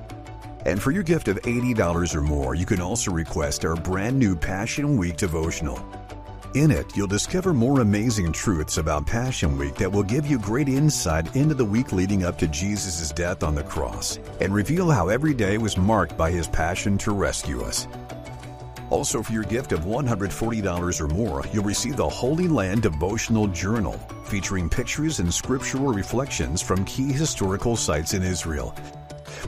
And 0.67 0.83
for 0.83 0.91
your 0.91 1.03
gift 1.03 1.29
of 1.29 1.41
$80 1.43 2.15
or 2.15 2.21
more, 2.21 2.55
you 2.55 2.67
can 2.67 2.81
also 2.81 3.13
request 3.13 3.65
our 3.65 3.77
brand 3.77 4.19
new 4.19 4.35
Passion 4.35 4.97
Week 4.97 5.17
devotional. 5.17 5.79
In 6.55 6.71
it, 6.71 6.95
you'll 6.95 7.07
discover 7.07 7.55
more 7.55 7.81
amazing 7.81 8.31
truths 8.31 8.77
about 8.77 9.07
Passion 9.07 9.57
Week 9.57 9.75
that 9.77 9.91
will 9.91 10.03
give 10.03 10.27
you 10.27 10.39
great 10.39 10.69
insight 10.69 11.35
into 11.35 11.55
the 11.55 11.65
week 11.65 11.93
leading 11.93 12.25
up 12.25 12.37
to 12.39 12.47
Jesus' 12.47 13.11
death 13.11 13.43
on 13.43 13.55
the 13.55 13.63
cross 13.63 14.19
and 14.39 14.53
reveal 14.53 14.91
how 14.91 15.09
every 15.09 15.33
day 15.33 15.57
was 15.57 15.79
marked 15.79 16.15
by 16.19 16.31
his 16.31 16.47
passion 16.47 16.99
to 16.99 17.13
rescue 17.13 17.63
us. 17.63 17.89
Also, 18.91 19.23
for 19.23 19.33
your 19.33 19.45
gift 19.45 19.73
of 19.73 19.87
$140 19.87 21.01
or 21.01 21.09
more, 21.09 21.43
you'll 21.55 21.65
receive 21.65 21.97
the 21.97 22.07
Holy 22.07 22.49
Land 22.49 22.83
Devotional 22.83 23.47
Journal, 23.47 23.95
featuring 24.27 24.69
pictures 24.69 25.21
and 25.21 25.33
scriptural 25.33 25.95
reflections 25.95 26.61
from 26.61 26.85
key 26.85 27.13
historical 27.13 27.77
sites 27.77 28.13
in 28.13 28.23
Israel. 28.23 28.75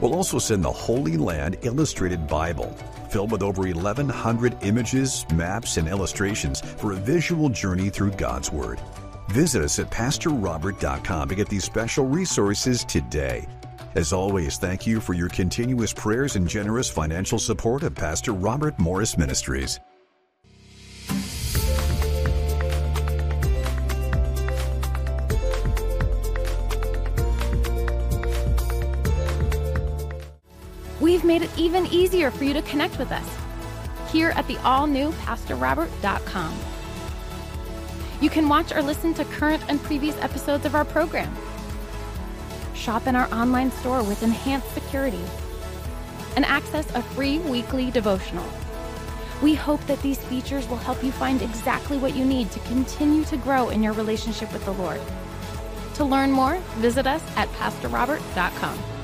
We'll 0.01 0.13
also 0.13 0.39
send 0.39 0.63
the 0.63 0.71
Holy 0.71 1.17
Land 1.17 1.57
Illustrated 1.63 2.27
Bible, 2.27 2.71
filled 3.09 3.31
with 3.31 3.43
over 3.43 3.63
1,100 3.63 4.57
images, 4.61 5.25
maps, 5.33 5.77
and 5.77 5.87
illustrations 5.87 6.61
for 6.61 6.91
a 6.91 6.95
visual 6.95 7.49
journey 7.49 7.89
through 7.89 8.11
God's 8.11 8.51
Word. 8.51 8.79
Visit 9.29 9.63
us 9.63 9.79
at 9.79 9.89
PastorRobert.com 9.89 11.29
to 11.29 11.35
get 11.35 11.49
these 11.49 11.63
special 11.63 12.05
resources 12.05 12.83
today. 12.85 13.47
As 13.95 14.11
always, 14.11 14.57
thank 14.57 14.85
you 14.85 14.99
for 14.99 15.13
your 15.13 15.29
continuous 15.29 15.93
prayers 15.93 16.35
and 16.35 16.47
generous 16.47 16.89
financial 16.89 17.39
support 17.39 17.83
of 17.83 17.95
Pastor 17.95 18.33
Robert 18.33 18.77
Morris 18.77 19.17
Ministries. 19.17 19.79
Made 31.35 31.41
it 31.41 31.57
even 31.57 31.85
easier 31.87 32.31
for 32.31 32.45
you 32.45 32.53
to 32.53 32.61
connect 32.61 32.97
with 32.97 33.11
us 33.11 33.29
here 34.09 34.29
at 34.37 34.47
the 34.47 34.57
all 34.59 34.87
new 34.87 35.11
PastorRobert.com. 35.27 36.57
You 38.21 38.29
can 38.29 38.47
watch 38.47 38.71
or 38.71 38.81
listen 38.81 39.13
to 39.15 39.25
current 39.25 39.61
and 39.67 39.83
previous 39.83 40.15
episodes 40.21 40.65
of 40.65 40.75
our 40.75 40.85
program 40.85 41.35
shop 42.73 43.07
in 43.07 43.15
our 43.15 43.27
online 43.33 43.71
store 43.71 44.03
with 44.03 44.21
enhanced 44.23 44.71
security, 44.73 45.23
and 46.35 46.45
access 46.45 46.87
a 46.93 47.01
free 47.01 47.39
weekly 47.39 47.89
devotional. 47.89 48.47
We 49.41 49.55
hope 49.55 49.85
that 49.87 50.01
these 50.01 50.19
features 50.19 50.67
will 50.69 50.77
help 50.77 51.03
you 51.03 51.11
find 51.11 51.41
exactly 51.41 51.97
what 51.97 52.15
you 52.15 52.23
need 52.23 52.51
to 52.51 52.59
continue 52.59 53.25
to 53.25 53.37
grow 53.37 53.69
in 53.69 53.83
your 53.83 53.93
relationship 53.93 54.53
with 54.53 54.63
the 54.63 54.73
Lord. 54.73 55.01
To 55.95 56.05
learn 56.05 56.31
more, 56.31 56.57
visit 56.77 57.07
us 57.07 57.23
at 57.35 57.49
PastorRobert.com. 57.53 58.94